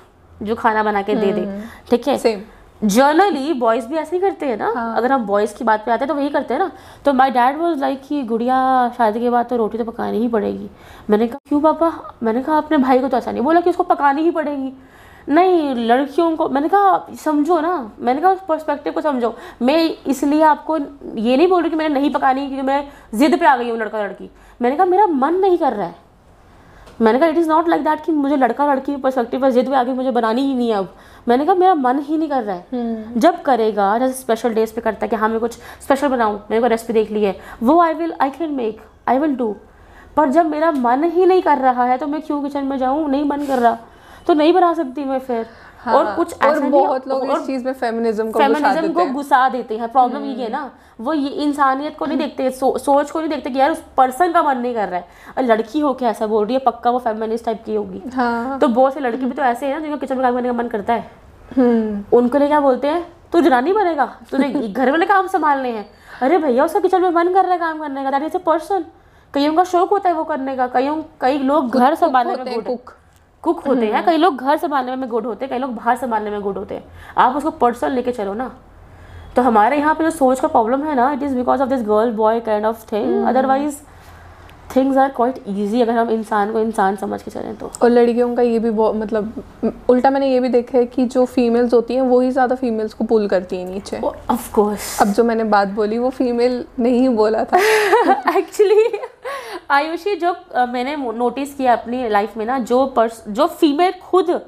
[0.44, 1.46] जो खाना बना के दे दे।
[1.90, 2.18] ठीक है?
[2.18, 2.42] सेम
[2.84, 4.96] जर्नली बॉयज़ भी ऐसे ही करते हैं ना। हाँ.
[4.98, 6.72] अगर हम बॉयज़ की बात पे आते हैं तो वही करते हैं ना।
[7.06, 8.58] तो माय डैड वाज लाइक कि गुड़िया
[8.98, 10.70] शादी के बाद तो रोटी तो पकानी ही पड़ेगी।
[11.10, 11.92] मैंने कहा क्यों पापा?
[12.24, 14.74] मैंने कहा अपने भाई को तो ऐसा नहीं। बोला कि उसको पकानी ही पड़ेगी।
[15.30, 19.78] नहीं लड़कियों को मैंने कहा समझो ना। मैंने कहा उस पर्सपेक्टिव को समझो। मैं
[20.08, 22.84] इसलिए आपको ये नहीं बोल रही कि मैंने नहीं पकानी क्योंकि मैं
[23.16, 24.30] जिद पे आ गई हूँ लड़का लड़की
[24.62, 25.96] मैंने कहा मेरा मन नहीं कर रहा है।
[27.02, 29.76] मैंने कहा it is not like that कि मुझे लड़का लड़की परस्पेक्टिव पर जिद भी
[29.76, 30.94] आगे मुझे बनानी ही नहीं है अब.
[31.28, 34.82] मैंने कहा मेरा मन ही नहीं कर रहा है। जब करेगा जैसे स्पेशल डेज़ पे
[34.82, 37.80] करता है कि हाँ मैं कुछ स्पेशल बनाऊँ मेरे को रेसिपी देख ली है वो
[37.82, 39.56] I will I can make I will do
[40.16, 43.10] पर जब मेरा मन ही नहीं कर रहा है तो मैं क्यों किचन में जाऊँ?
[43.10, 43.78] नहीं मन कर रहा।
[44.28, 45.46] तो नहीं बना सकती मैं फिर।
[45.82, 49.14] हाँ, और कुछ और ऐसा बहुत लोग इस चीज़ में फेमिनिज्म को फेमिनिज्म को हम्म।
[49.14, 50.70] घुसा देते हैं। प्रॉब्लम ये है ना
[51.00, 54.32] वो ये इंसानियत को नहीं देखते सो, सोच को नहीं देखते कि यार उस पर्सन
[54.32, 55.08] का मन नहीं कर रहा है।
[55.38, 58.60] और लड़की हो के ऐसा बोल रही है पक्का वो फेमिनिस्ट टाइप की होगी। हाँ।
[58.60, 60.54] तो बहुत से लड़की भी तो ऐसे है ना जिनको किचन में काम करने का
[60.54, 61.10] मन करता है।
[61.58, 65.90] हम्म। उनको लिए क्या बोलते हैं तू जनानी बनेगा तुझे घर वाले काम संभालने हैं।
[66.22, 68.40] अरे भैया उसका किचन में मन कर रहा है काम करने का दैट इज़ ए
[68.46, 68.86] पर्सन
[69.34, 72.94] कईयों का शौक होता है वो करने का कईयों कई लोग घर संभालने में कुक।
[73.44, 76.32] कुक होते हैं। कई लोग घर संभालने में गुड होते हैं कई लोग बाहर संभालने
[76.32, 76.84] में गुड होते हैं।
[77.18, 78.52] आप उसको पर्सनल लेके चलो ना।
[79.36, 81.82] तो हमारे यहाँ पे जो सोच का प्रॉब्लम है ना it is because of this
[81.88, 83.78] girl boy kind of thing otherwise
[84.76, 88.36] things are quite easy अगर हम इंसान को इंसान समझ के चलें तो। और लड़कियों
[88.36, 91.96] का ये भी बहुत मतलब उल्टा मैंने ये भी देखा है कि जो फीमेल्स होती
[91.96, 95.68] हैं वही ज़्यादा फीमेल्स को पुल करती हैं नीचे। ऑफ़ कोर्स अब जो मैंने बात
[95.70, 97.58] बोली वो फीमेल नहीं बोला था।
[98.38, 98.84] एक्चुअली
[99.70, 104.42] आयुषी जो मैंने नोटिस किया अपनी लाइफ में ना जो पर्स जो फीमेल खुद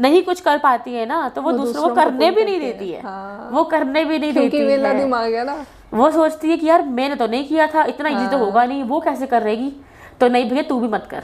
[0.00, 2.90] नहीं कुछ कर पाती है ना तो वो, वो दूसरों को करने भी नहीं देती
[2.92, 6.66] है। हाँ। वो करने भी नहीं देती है। दिमाग है ना। वो सोचती है कि
[6.66, 9.42] यार मैंने तो नहीं किया था इतना इजी तो हाँ। होगा नहीं वो कैसे कर
[9.42, 9.72] रहेगी
[10.20, 11.22] तो नहीं भैया तू भी मत कर।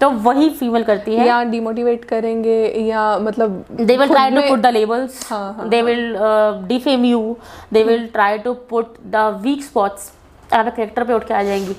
[0.00, 4.34] तो वही फीमेल करती है। या डिमोटिवेट करेंगे या मतलब they will खुद try to
[4.34, 5.30] में- put the labels.
[5.30, 7.34] हाँ, हाँ, they will uh, defame you.
[7.74, 10.00] They will try to put the weak spots.
[10.52, 11.76] आप करेक्टर पे उठ के आ जाएँगी।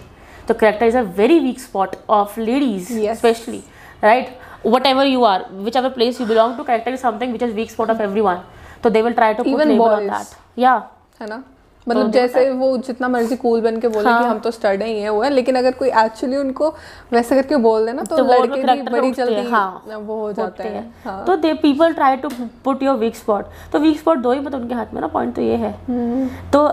[0.49, 3.17] तो character is a very weak spot of ladies Yes.
[3.17, 3.63] Specially
[4.03, 4.37] right
[4.85, 5.45] whatever you are
[5.77, 8.41] whichever place you belong to character is something which is weak spot of everyone
[8.83, 10.73] तो they will try to put label on that या
[11.21, 11.43] है ना?
[11.87, 14.21] मतलब जैसे वो जितना मर्ज़ी cool बन के बोले हाँ.
[14.21, 16.69] कि। हम तो स्टड ही है वो है लेकिन अगर कोई एक्चुअली उनको
[17.11, 20.73] वैसे करके बोल देना तो, तो लड़के भी बड़ी जल्दी हाँ, वो हो जाते हैं।
[20.73, 22.29] हैं। हाँ। तो they people try to
[22.65, 25.35] put your weak spot तो वीक स्पॉट दो ही मत उनके हाथ में ना पॉइंट
[25.35, 26.67] तो ये है। हम्म। तो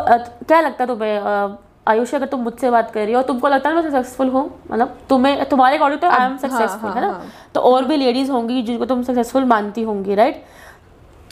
[0.45, 1.57] क्या लगता है तुम्हें
[1.89, 4.45] आयुषी अगर तुम मुझसे बात कर रही हो तुमको लगता है मैं सक्सेसफुल हूँ?
[4.71, 7.09] मतलब तुम्हें तुम्हारे अकॉर्डिंग तो आई एम हाँ, सक्सेसफुल हाँ, है ना?
[7.09, 10.43] हाँ। तो और भी लेडीज़ होंगी जिनको तुम सक्सेसफुल मानती होंगी राइट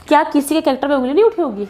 [0.09, 1.68] क्या किसी के कैरेक्टर पे उंगली नहीं उठी होगी?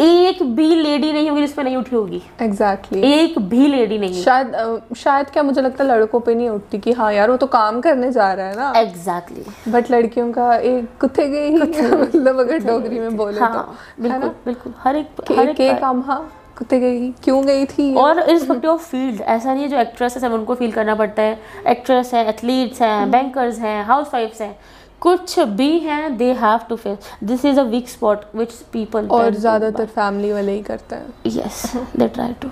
[0.00, 3.18] एक भी लेडी नहीं होगी जिसपे नहीं उठी होगी। Exactly exactly.
[3.20, 6.92] एक भी लेडी नहीं। शायद शायद क्या मुझे लगता है लड़कों पे नहीं उठती कि
[6.92, 9.72] हाँ यार वो तो काम करने जा रहा है ना। Exactly exactly.
[9.72, 11.56] बट लड़कियों का एक कुत्ते गई ही
[11.92, 16.02] मतलब अगर डोगरी में बोले हाँ तो बिल्कुल बिल्कुल। हर एक हर एक के। काम
[16.02, 16.20] हाँ।
[16.58, 17.94] कुत्ते गई क्यों गई थी?
[17.96, 21.38] और इरिस्पेक्टिव ऑफ़ फ़ील्ड ऐसा नहीं है जो एक्ट्रेस है उनको फील करना पड़ता है।
[21.68, 24.56] एक्ट्रेस है एथलीट्स हैं बैंकर्स हैं हाउस वाइफ्स हैं।
[25.02, 29.34] कुछ भी हैं they have to face this is a weak spot which people और
[29.34, 31.62] ज़्यादातर फैमिली वाले ही करते हैं। Yes
[31.96, 32.48] they try to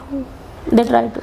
[0.73, 1.21] they try to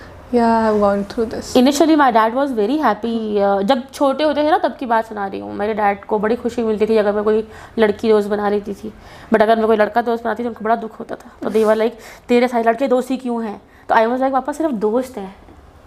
[1.58, 3.36] initially my dad was very happy
[3.68, 6.36] जब छोटे होते थे ना तब की बात सुना रही हूँ। मेरे डैड को बड़ी
[6.36, 7.44] खुशी मिलती थी अगर मैं कोई
[7.80, 8.92] लड़की दोस्त बना लेती थी।
[9.34, 11.76] बट अगर मैं कोई लड़का दोस्त बनाती थी उनको बड़ा दुख होता था। तो देवर
[11.76, 13.62] लाइक तेरे सारे लड़के दोस्त ही क्यों हैं?
[13.90, 15.36] तो आई वॉज़ लाइक पापा सिर्फ़ दोस्त हैं।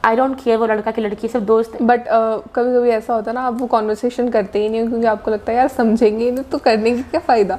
[0.04, 3.34] आई डोंट केयर वो लड़का की लड़की सिर्फ़ दोस्त बट कभी कभी ऐसा होता है
[3.34, 6.44] ना आप वो कॉन्वर्सेशन करते ही नहीं हो क्योंकि आपको लगता है यार समझेंगे नहीं
[6.44, 7.58] तो करने की क्या फ़ायदा?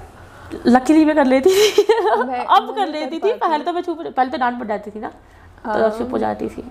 [0.66, 4.38] लकीली मैं कर लेती थी। अब कर लेती थी। पहले तो मैं चुप पहले तो
[4.38, 5.12] डांट पड़ जाती थी ना।
[5.66, 6.64] तो अब चुप हो जाती थी।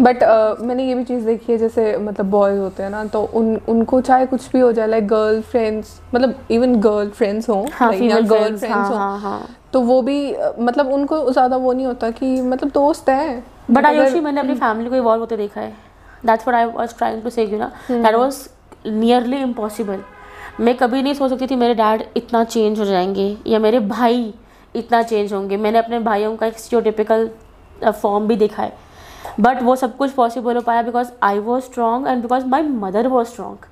[0.00, 3.22] बट uh, मैंने ये भी चीज़ देखी है जैसे मतलब बॉयज़ होते हैं ना तो
[3.34, 7.64] उन उनको चाहे कुछ भी हो जाए लाइक गर्ल फ्रेंड्स मतलब इवन गर्ल फ्रेंड्स हों
[7.72, 11.72] हाँ फीमेल girl फ्रेंड्स हाँ हों, हाँ हाँ। तो वो भी मतलब उनको ज़्यादा वो
[11.72, 15.60] नहीं होता कि मतलब दोस्त हैं। बट आयुषी मैंने अपनी फैमिली को इवॉल्व होते देखा
[15.60, 15.72] है।
[16.26, 18.48] That's what I was trying to say you ना दैट वाज
[18.86, 20.00] नियरली इम्पॉसिबल
[20.60, 24.32] मैं कभी नहीं सोच सकती थी मेरे डैड इतना चेंज हो जाएँगे या मेरे भाई
[24.74, 27.28] इतना चेंज होंगे। मैंने अपने भाइयों का एक स्टियोटिपिकल
[27.90, 28.72] फॉर्म भी दिखाए
[29.40, 33.06] बट वो सब कुछ पॉसिबल हो पाया because I was strong and because my mother
[33.06, 33.66] was strong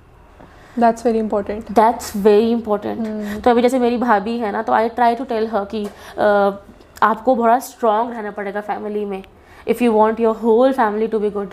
[0.79, 4.89] that's very important that's very important तो अभी जैसे मेरी भाभी है ना तो I
[4.89, 6.53] try to tell her कि uh,
[7.03, 9.23] आपको बड़ा स्ट्रांग रहना पड़ेगा फैमिली में।
[9.69, 11.51] If you want your whole family to be good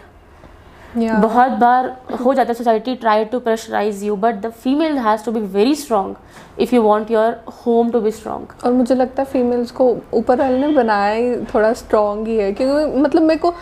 [0.98, 5.26] या बहुत बार हो जाता है society try to pressurise you but the female has
[5.26, 6.16] to be very strong
[6.60, 7.36] if you want your
[7.66, 11.36] home to be strong और मुझे लगता है फीमेल्स को ऊपर वाले ने बनाया ही
[11.36, 13.54] थोड़ा स्ट्रॉन्ग ही है क्योंकि मतलब मेरे को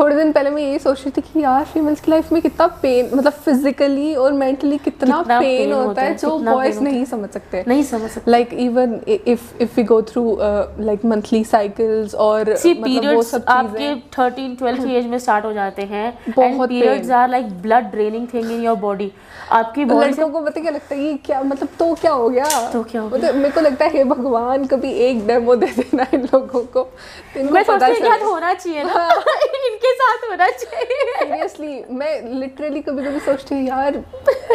[0.00, 2.66] थोड़े दिन पहले मैं यही सोच रही थी कि यार फीमेल्स की लाइफ में कितना
[2.66, 7.04] पेन मतलब फिजिकली और मेंटली कितना कितना पेन pain होता होता है जो बॉयज़ नहीं
[7.04, 12.14] समझ सकते। नहीं समझ सकते। Like even if we go through uh, like monthly cycles
[12.14, 16.18] और मतलब वो पीरियड्स सब आपके चीज़ें थर्टीन ट्वेल्थ एज में स्टार्ट हो जाते हैं
[16.36, 19.10] बहुत periods are like blood draining thing in your body.
[19.52, 21.02] आपकी बॉडी से को पता क्या लगता है?
[21.02, 22.46] ये क्या मतलब तो क्या हो गया?
[22.72, 26.06] तो क्या हो मतलब मेरे को लगता है हे भगवान कभी एक डेमो दे देना
[26.14, 26.82] इन लोगों को।
[27.36, 29.04] मैं पता सोचती हूँ कि होना चाहिए ना।
[29.66, 32.10] इनके साथ होना चाहिए। सीरियसली मैं
[32.40, 34.02] लिटरली कभी कभी सोचती हूँ यार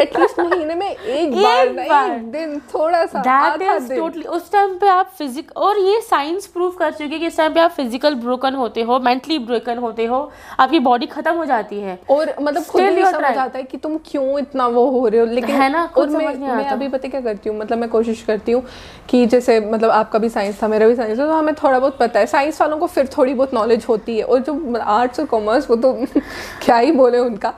[0.00, 1.34] एटलीस्ट महीने में एक
[1.88, 6.00] बार। एक दिन थोड़ा सा दैट इज़ टोटली उस टाइम पे आप फिजिक और ये
[6.10, 9.38] साइंस प्रूव कर चुकी है कि इस टाइम पे आप फ़िज़िकल ब्रोकन होते हो मेंटली
[9.48, 10.20] ब्रोकन होते हो
[10.60, 13.96] आपकी बॉडी खत्म हो जाती है। और मतलब खुद नहीं समझ आता है कि तुम
[14.06, 15.26] क्यों इतना वो हो रहे हो?
[15.26, 17.58] लेकिन है ना, और मैं मैं अभी पता क्या करती हूँ?
[17.58, 18.62] मतलब मैं कोशिश करती हूँ
[19.08, 21.98] कि जैसे मतलब आपका भी साइंस था मेरा भी साइंस था तो हमें थोड़ा बहुत
[21.98, 25.26] पता है। साइंस वालों को फिर थोड़ी बहुत नॉलेज होती है। और जो आर्ट्स और
[25.26, 25.92] कॉमर्स वो तो
[26.64, 27.54] क्या ही बोले उनका।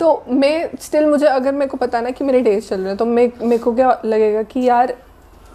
[0.00, 2.96] तो मैं स्टिल मुझे अगर मेरे को पता ना कि मेरे डेज़ चल रहे हैं
[2.96, 4.94] तो मैं मेरे को क्या लगेगा कि यार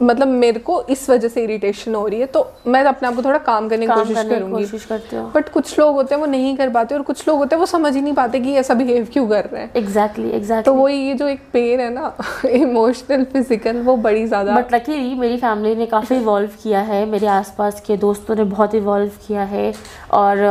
[0.01, 3.23] मतलब मेरे को इस वजह से इरिटेशन हो रही है तो मैं अपने आप को
[3.23, 6.27] थोड़ा काम करने की कोशिश करूँगी। कोशिश करते हो। बट कुछ लोग होते हैं वो
[6.27, 8.73] नहीं कर पाते और कुछ लोग होते हैं वो समझ ही नहीं पाते कि ऐसा
[8.73, 12.15] बिहेव क्यों कर रहे हैं। एग्जैक्टली तो एग्जैक्टली वो ये जो एक पेन है ना
[12.53, 17.27] इमोशनल फ़िज़िकल वो बड़ी ज़्यादा बट लकीली मेरी फैमिली ने काफ़ी इवॉल्व किया है मेरे
[17.29, 19.73] आसपास के दोस्तों ने बहुत इवॉल्व किया है
[20.13, 20.47] और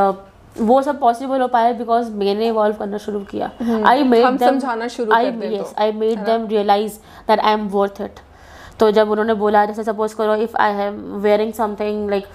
[0.58, 3.50] वो सब पॉसिबल हो पाया बिकॉज़ मैंने इवॉल्व करना शुरू किया।
[3.86, 6.92] आई मेड समझाना शुरू तो I made them realise
[7.28, 8.20] that I am worth it
[8.80, 12.26] तो जब उन्होंने बोला जैसे सपोज़ करो if I am wearing something like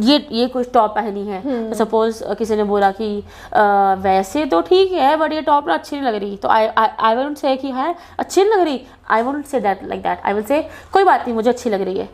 [0.00, 4.44] ये ये कुछ टॉप पहनी है हम्म। तो सपोज़ किसी ने बोला कि uh, वैसे
[4.46, 7.56] तो ठीक है बट ये टॉप ना अच्छी नहीं लग रही तो आई आई से
[7.56, 8.80] कि है अच्छी नहीं लग रही
[9.10, 10.60] I won't say that like that I will say
[10.92, 12.08] कोई बात नहीं मुझे अच्छी लग रही है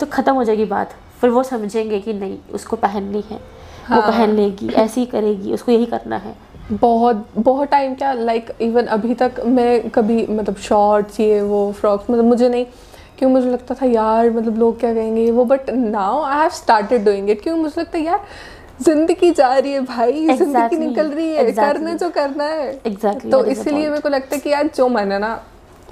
[0.00, 3.40] तो ख़त्म हो जाएगी बात फिर वो समझेंगे कि नहीं उसको पहननी है
[3.84, 6.36] हाँ। वो हाँ। पहन लेगी ऐसे ही करेगी उसको यही करना है
[6.72, 12.10] बहुत बहुत टाइम क्या लाइक इवन अभी तक मैं कभी मतलब शॉर्ट्स ये वो फ्रॉक्स
[12.10, 12.66] मतलब मुझे नहीं
[13.18, 15.44] क्यों मुझे लगता था यार मतलब लोग क्या कहेंगे वो?
[15.44, 18.24] But now I have started doing it क्यों मुझे लगता है यार
[18.82, 20.36] ज़िंदगी जा रही है भाई exactly.
[20.38, 21.62] ज़िंदगी निकल रही है exactly.
[21.62, 25.12] करना जो करना है। Exactly, तो इसीलिए मेरे को लगता है कि यार जो मन
[25.12, 25.40] है ना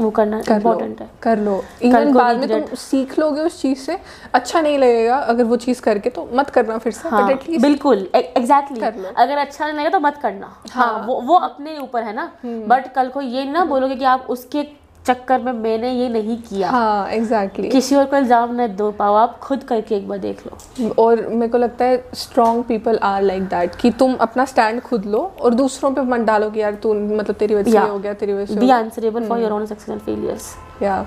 [0.00, 3.60] वो करना कर लो इम्पोर्टेंट है। कर लो। इवन बाद में तुम सीख लोगे उस
[3.60, 3.98] चीज़ से
[4.34, 7.26] अच्छा नहीं लगेगा अगर वो चीज़ करके तो मत करना फिर से हाँ
[7.60, 11.78] बिल्कुल एग्जैक्टली लो। अगर अच्छा नहीं लगेगा तो मत करना। हाँ, हाँ। वो वो अपने
[11.78, 14.66] ऊपर है ना। बट कल को ये ना बोलोगे कि आप उसके
[15.06, 19.14] चक्कर में मैंने ये नहीं किया। हाँ एग्जैक्टली किसी और को इल्ज़ाम न दो पाओ
[19.16, 23.22] आप खुद करके एक बार देख लो। और मेरे को लगता है strong people are
[23.22, 26.74] like that कि तुम अपना स्टैंड खुद लो और दूसरों पे मत डालो कि यार
[26.82, 27.88] तू मतलब तेरी वजह से Yeah.
[27.88, 31.04] हो गया तेरी वजह से be answerable for your own success and failures या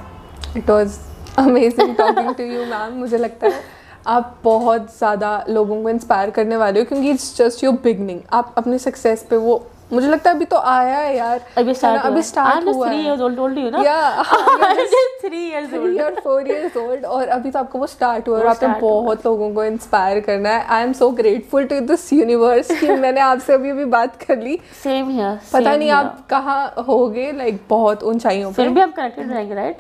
[0.58, 0.98] it was
[1.38, 3.62] amazing talking to you ma'am मुझे लगता है
[4.08, 8.54] आप बहुत ज़्यादा लोगों को इंस्पायर करने वाले हो क्योंकि इट्स जस्ट योर बिगनिंग आप
[8.58, 9.58] अपने सक्सेस पे वो
[9.92, 13.22] मुझे लगता है अभी तो आया है यार। अभी स्टार्ट अभी स्टार्ट हुआ है। इयर्स
[13.22, 14.24] ओल्ड टोल्ड यू ना?
[15.22, 18.68] थ्री इयर्स ओल्ड और इयर्स ओल्ड और अभी तो आपको वो स्टार्ट हुआ और आपने
[18.82, 23.22] बहुत लोगों को इंस्पायर करना है। I am so grateful to this universe कि मैंने
[23.22, 28.04] आपसे अभी अभी बात कर ली। सेम हियर पता नहीं आप कहाँ होगे लाइक बहुत
[28.04, 29.78] ऊंचाइयों फिर पे। भी हम कनेक्टेड रहेंगे राइट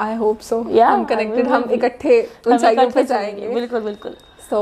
[0.00, 4.16] आई होप सो हम कनेक्टेड हम इकट्ठे ऊंचाइयों पर जाएँगे। बिल्कुल बिल्कुल।
[4.50, 4.58] सो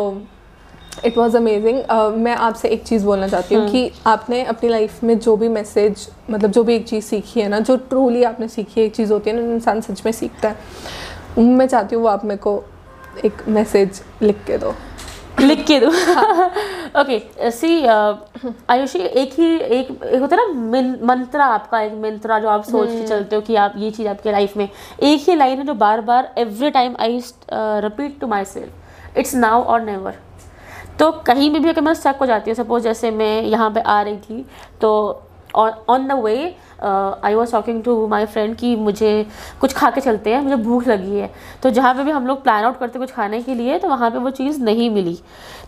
[1.04, 1.82] इट वॉज़ अमेजिंग
[2.16, 6.08] मैं आपसे एक चीज़ बोलना चाहती हूँ कि आपने अपनी लाइफ में जो भी मैसेज
[6.30, 9.12] मतलब जो भी एक चीज़ सीखी है ना जो ट्रूली आपने सीखी है एक चीज़
[9.12, 12.62] होती है ना इंसान सच में सीखता है मैं चाहती हूँ वो आप मेरे को
[13.24, 14.74] एक मैसेज लिख के दो।
[15.40, 15.86] लिख के दो।
[17.00, 17.86] ओके सी
[18.70, 22.88] आयुषी एक ही एक एक होता है ना मंत्रा आपका एक मंत्रा जो आप सोच
[22.88, 24.68] के चलते हो कि आप ये चीज़ आपके लाइफ में
[25.02, 27.22] एक ही लाइन है जो बार बार every time I
[27.52, 30.16] repeat to myself it's now or never
[31.00, 33.80] तो कहीं भी भी अगर मैं स्टक हो जाती हूँ सपोज़ जैसे मैं यहाँ पे
[33.80, 34.44] आ रही थी
[34.80, 34.90] तो
[35.54, 36.34] on the way
[36.82, 39.26] I was talking to my friend कि मुझे
[39.60, 41.30] कुछ खा के चलते हैं, मुझे भूख लगी है।
[41.62, 44.10] तो जहाँ पे भी हम लोग प्लान आउट करते कुछ खाने के लिए तो वहाँ
[44.10, 45.18] पे वो चीज़ नहीं मिली।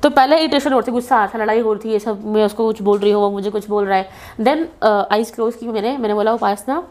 [0.03, 2.83] तो पहले इरिटेशन होती गुस्सा आता लड़ाई हो रही थी, ये सब, मैं उसको कुछ
[2.83, 4.09] बोल रही हूँ, वो मुझे कुछ बोल रहा है।
[4.41, 6.83] देन आइज़ क्लोज की मैंने मैंने बोला, Upasana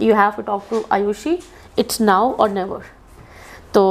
[0.00, 1.38] you have to talk to Aayushi
[1.78, 2.93] it's now or never
[3.74, 3.82] तो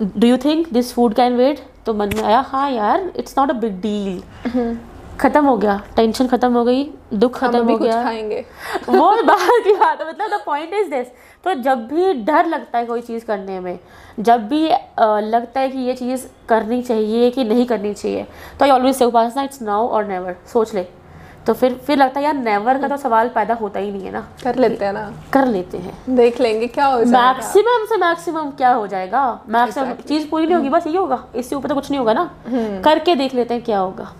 [0.00, 3.50] do you think this food can wait तो मन में आया हाँ यार it's not
[3.50, 4.22] a big deal
[5.20, 6.84] खत्म हो गया। टेंशन खत्म हो गई
[7.14, 8.44] दुख खत्म हो गया। खाएँगे।
[8.88, 11.06] वो बाहर की बात है मतलब द पॉइंट इज़ दिस
[11.44, 13.78] तो जब भी डर लगता है कोई चीज़ करने में
[14.20, 14.62] जब भी
[15.30, 18.26] लगता है कि ये चीज़ करनी चाहिए कि नहीं करनी चाहिए
[18.58, 20.86] तो I always say Upasana it's now or never सोच ले।
[21.48, 24.10] तो फिर फिर लगता है यार नेवर का तो सवाल पैदा होता ही नहीं है
[24.12, 27.96] ना। कर लेते हैं ना। कर लेते हैं। देख लेंगे क्या हो जाएगा। मैक्सिमम से
[27.96, 29.22] मैक्सिमम क्या हो जाएगा?
[29.48, 32.30] मैक्सिमम चीज़ पूरी नहीं होगी बस ये होगा। इससे ऊपर तो कुछ नहीं होगा ना।
[32.84, 34.12] करके देख लेते हैं क्या होगा।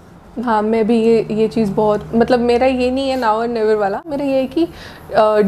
[0.45, 3.75] हाँ मैं भी ये ये चीज़ बहुत मतलब मेरा ये नहीं है नाउ और नेवर
[3.75, 4.67] वाला। मेरा ये है कि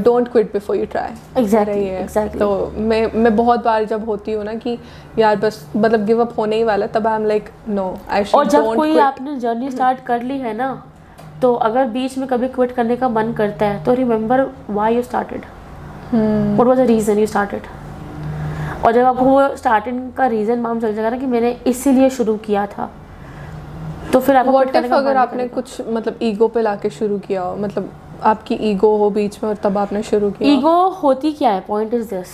[0.02, 2.38] don't quit before you try Exactly, ये exactly.
[2.38, 4.78] तो मैं मैं बहुत बार जब होती हूँ ना कि
[5.18, 8.48] यार बस मतलब गिव अप होने ही वाला तब I am like no I और
[8.48, 10.70] जब कोई क्विट आपने जर्नी स्टार्ट कर ली है ना
[11.42, 15.02] तो अगर बीच में कभी क्विट करने का मन करता है तो remember why you
[15.02, 15.44] started
[16.58, 17.62] what was the reason you started
[18.84, 22.36] और जब आपको वो स्टार्टिंग का रीज़न मालूम चल जाएगा ना कि मैंने इसीलिए शुरू
[22.46, 22.90] किया था
[24.12, 27.56] तो फिर आपको व्हाट इफ़ अगर आपने कुछ मतलब ईगो पे लाके शुरू किया हो
[27.56, 27.90] मतलब
[28.22, 31.60] आपकी ईगो हो बीच में और तब आपने शुरू किया ईगो होती क्या है?
[31.68, 32.28] पॉइंट इज़ दिस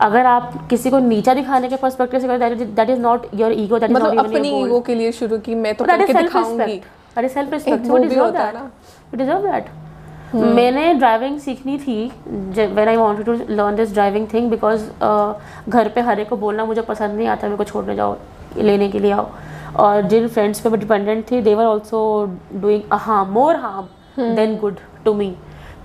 [0.00, 3.90] अगर आप किसी को नीचा दिखाने के पर्सपेक्टिव से that is not your ego that
[3.90, 6.80] is not अपनी ईगो के लिए शुरू की मैं तो करके दिखाऊँगी।
[7.16, 8.54] दैट सेल्फ रिस्पेक्ट वो deserve that.
[8.54, 9.68] You deserve that
[10.34, 14.88] मैंने ड्राइविंग सीखनी थी when I wanted to learn this driving thing because
[15.68, 18.16] घर पे हर एक को बोलना मुझे पसंद नहीं आता मेरे को छोड़ने जाओ
[18.58, 19.28] लेने के लिए आओ।
[19.76, 22.00] और जिन फ्रेंड्स पे मैं डिपेंडेंट थी they were also
[22.54, 25.34] doing harm more harm than good to me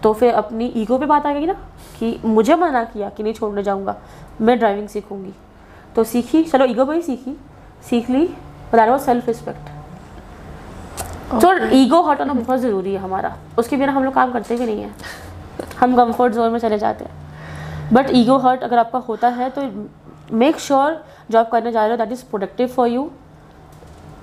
[0.03, 1.53] तो फिर अपनी ईगो पे बात आ गई ना
[1.99, 3.95] कि मुझे मना किया कि नहीं छोड़ने जाऊँगा
[4.41, 5.33] मैं ड्राइविंग सीखूँगी।
[5.95, 7.37] तो सीखी चलो ईगो पे ही सीखी
[7.89, 9.69] सीख ली दैट वॉज़ सेल्फ रिस्पेक्ट
[11.33, 14.81] तो ईगो हटाना बहुत ज़रूरी है हमारा। उसके बिना हम लोग काम करते भी नहीं
[14.81, 14.95] हैं।
[15.79, 19.61] हम कंफर्ट जोन में चले जाते हैं। बट ईगो हर्ट अगर आपका होता है तो
[20.33, 23.09] मेक श्योर sure जो आप करने जा रहे हो that is productive for you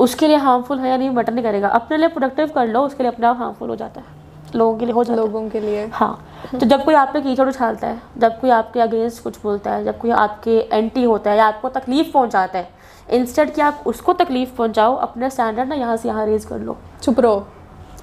[0.01, 3.03] उसके लिए हार्मफुल है या नहीं मैटर नहीं करेगा। अपने लिए प्रोडक्टिव कर लो उसके
[3.03, 4.17] लिए अपने आप हार्मफुल हो जाता है।
[4.55, 6.19] लोगों के लिए हो जाता है। लोगों के लिए। हाँ।
[6.53, 9.85] तो जब कोई आप पे कीचड़ उछालता है जब कोई आपके अगेंस्ट कुछ बोलता है
[9.85, 12.71] जब कोई आपके एंटी होता है या आपको तकलीफ़ पहुंचाता है
[13.11, 16.77] इंस्टेड कि आप उसको तकलीफ़ पहुंचाओ अपना स्टैंडर्ड ना यहाँ से यहाँ रेज कर लो।
[17.03, 17.47] चुप रहो।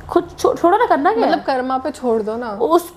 [0.09, 2.93] खुद छो, छोड़ो ना करना क्या मतलब कर्मा पे छोड़ दो ना। उस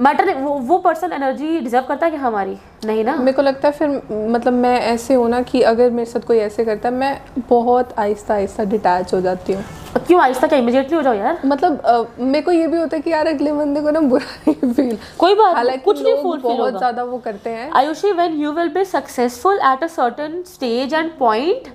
[0.00, 2.56] मैटर वो वो पर्सन एनर्जी डिजर्व करता है कि हमारी?
[2.84, 3.14] नहीं ना?
[3.16, 6.38] मेरे को लगता है फिर मतलब मैं ऐसे हूँ ना कि अगर मेरे साथ कोई
[6.38, 9.64] ऐसे करता है मैं बहुत आहिस्ता आहिस्ता डिटैच हो जाती हूँ।
[9.98, 11.38] क्यों आहिस्ता क्या इमीडिएटली हो जाओ यार?
[11.44, 14.24] मतलब अ, मेरे को ये भी होता है कि यार अगले बंदे को ना बुरा
[14.48, 18.12] नहीं फील कोई बात हालाँकि कुछ नहीं फुल फील बहुत ज़्यादा वो करते हैं। Aayushi
[18.12, 21.68] when you will be successful at a certain stage and point.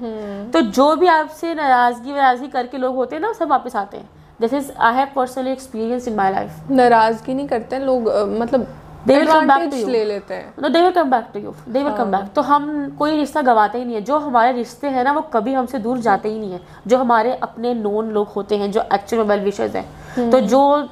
[0.53, 4.09] तो जो भी आपसे नाराज़गी वराजगी करके लोग होते हैं ना सब वापस आते हैं।
[4.39, 8.09] This is I have personally experience in my life नाराज़गी नहीं करते हैं लोग
[8.39, 8.67] मतलब
[9.07, 12.41] ले लेते हैं। No they will come back to you they will come back तो
[12.41, 12.65] हम
[12.99, 15.97] कोई रिश्ता गवाते ही नहीं है। जो हमारे रिश्ते हैं ना वो कभी हमसे दूर
[15.99, 19.43] जाते ही नहीं है। जो हमारे अपने नोन लोग होते हैं जो एक्चुअल में वेल
[19.43, 20.87] विशेज हैं तो जो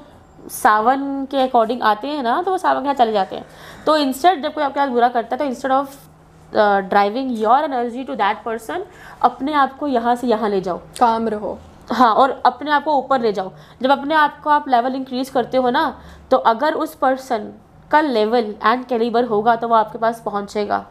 [0.51, 3.45] सावन के अकॉर्डिंग आते हैं ना तो वो सावन के यहाँ चले जाते हैं।
[3.86, 5.95] तो इंस्टेड जब कोई आपके साथ बुरा करता है तो instead of
[6.89, 8.84] driving your energy to that person
[9.24, 11.57] अपने आप को यहाँ से यहाँ ले जाओ। काम रहो।
[11.91, 13.51] हाँ और अपने आप को ऊपर ले जाओ।
[13.82, 15.86] जब अपने आप को आप लेवल इंक्रीज करते हो ना
[16.32, 17.51] तो अगर उस पर्सन
[17.93, 20.85] का लेवल एंड कैलिबर होगा तो वो आपके पास पहुंचेगा।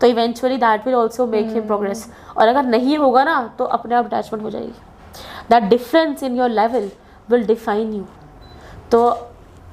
[0.00, 3.94] तो eventually that will also make him progress और अगर नहीं होगा ना तो अपने
[3.94, 4.72] आप अटैचमेंट हो जाएगी।
[5.50, 6.90] That difference in your level
[7.28, 8.04] will define you
[8.92, 9.00] तो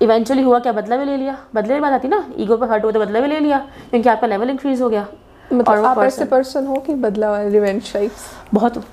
[0.02, 0.72] इवेंचुअली हुआ क्या?
[0.74, 3.20] बदला भी ले लिया। बदले की बात आती ना ईगो पर हर्ट हुआ तो बदला
[3.20, 3.58] भी ले लिया
[3.90, 5.06] क्योंकि आपका लेवल इंक्रीज हो गया।
[5.54, 8.84] मतलब आप ऐसे पर्सन हो कि बदला रिवेंज टाइप्स बहुत।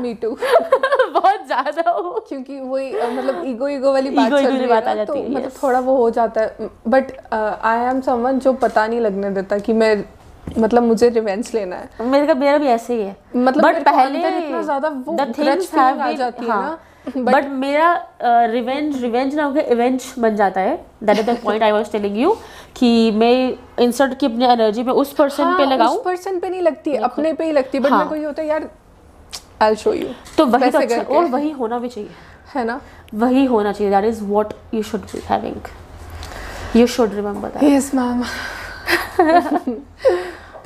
[0.00, 0.30] मी टू
[1.14, 4.84] बहुत ज़्यादा हो। क्योंकि वही मतलब ईगो ईगो वाली बात Ego, चल रही है बात
[4.84, 8.52] आ तो जाती है, मतलब थोड़ा वो हो जाता है। बट आई एम समवन जो
[8.64, 10.04] पता नहीं लगने देता कि मैं
[10.58, 14.28] मतलब मुझे रिवेंज लेना है। मेरे का मेरा भी ऐसे ही है। मतलब बट पहले
[14.28, 17.92] इतना ज़्यादा वो feeling have आ जाती है हाँ, ना। बट मेरा
[18.46, 22.18] रिवेंज रिवेंज ना होकर इवेंज बन जाता है। That is the point I was telling
[22.18, 22.36] you
[22.76, 23.32] कि मैं
[23.84, 27.32] इंसर्ट की अपनी एनर्जी में उस पर्सन हाँ, पे उस पर्सन पे नहीं लगती अपने
[27.32, 28.68] पे ही लगती। बट हाँ। मेरे को ये होता है यार
[29.62, 30.06] आई शो यू
[30.38, 32.10] तो वही तो अच्छा और वही होना भी चाहिए।
[32.54, 32.80] है ना?
[33.14, 37.94] वही होना चाहिए। That is what you should be having you should remember that yes
[37.94, 38.22] ma'am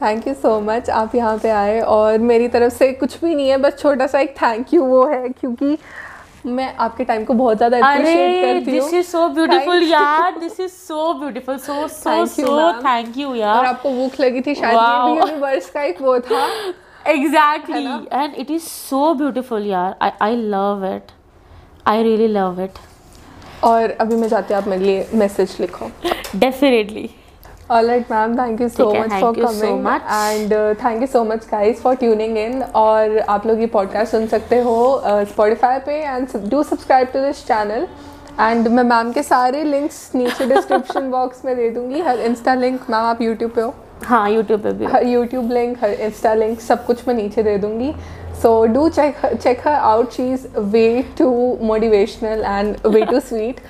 [0.03, 3.49] thank you so much आप यहाँ पे आए और मेरी तरफ़ से कुछ भी नहीं
[3.49, 5.77] है बस छोटा सा एक थैंक यू वो है क्योंकि
[6.47, 10.59] मैं आपके टाइम को बहुत ज़्यादा अप्रिशिएट करती हूँ। दिस इज़ सो ब्यूटीफुल यार। This
[10.61, 14.77] is so beautiful so so so thank you यार। और आपको भूख लगी थी शायद
[14.77, 15.09] Wow.
[15.09, 16.47] ये भी यूनिवर्स का एक वो था।
[17.09, 21.13] Exactly and it is so beautiful यार I I love it
[21.89, 22.79] I really love it
[23.65, 25.91] और अभी मैं चाहती हूँ आप मेरे लिए मैसेज लिखो।
[26.37, 27.11] Definitely
[27.75, 28.33] All right, ma'am.
[28.39, 29.77] Thank you so ठीक है, much thank for you so coming.
[29.85, 30.03] much.
[30.15, 32.63] And uh, thank you so much, guys, for tuning in.
[32.77, 34.75] और आप लोग ये podcast सुन सकते हो
[35.31, 35.95] Spotify पे.
[36.15, 37.87] And do subscribe to this channel.
[38.41, 42.01] And मैं मैम के सारे लिंक्स नीचे डिस्क्रिप्शन बॉक्स में दे दूँगी.
[42.01, 43.75] हर इंस्टा लिंक मैम आप यूट्यूब पे हो.
[44.07, 47.57] हाँ यूट्यूब पे भी। हर यूट्यूब लिंक हर इंस्टा लिंक सब कुछ मैं नीचे दे
[47.59, 47.93] दूँगी।
[48.43, 50.87] So do check check her out she is way
[51.19, 51.31] too
[51.63, 53.61] motivational and way too sweet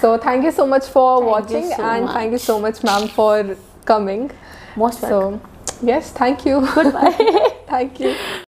[0.00, 4.28] so thank you so much for watching and thank you so much ma'am for coming
[4.78, 5.22] most so
[5.84, 8.14] yes thank you thank thank you.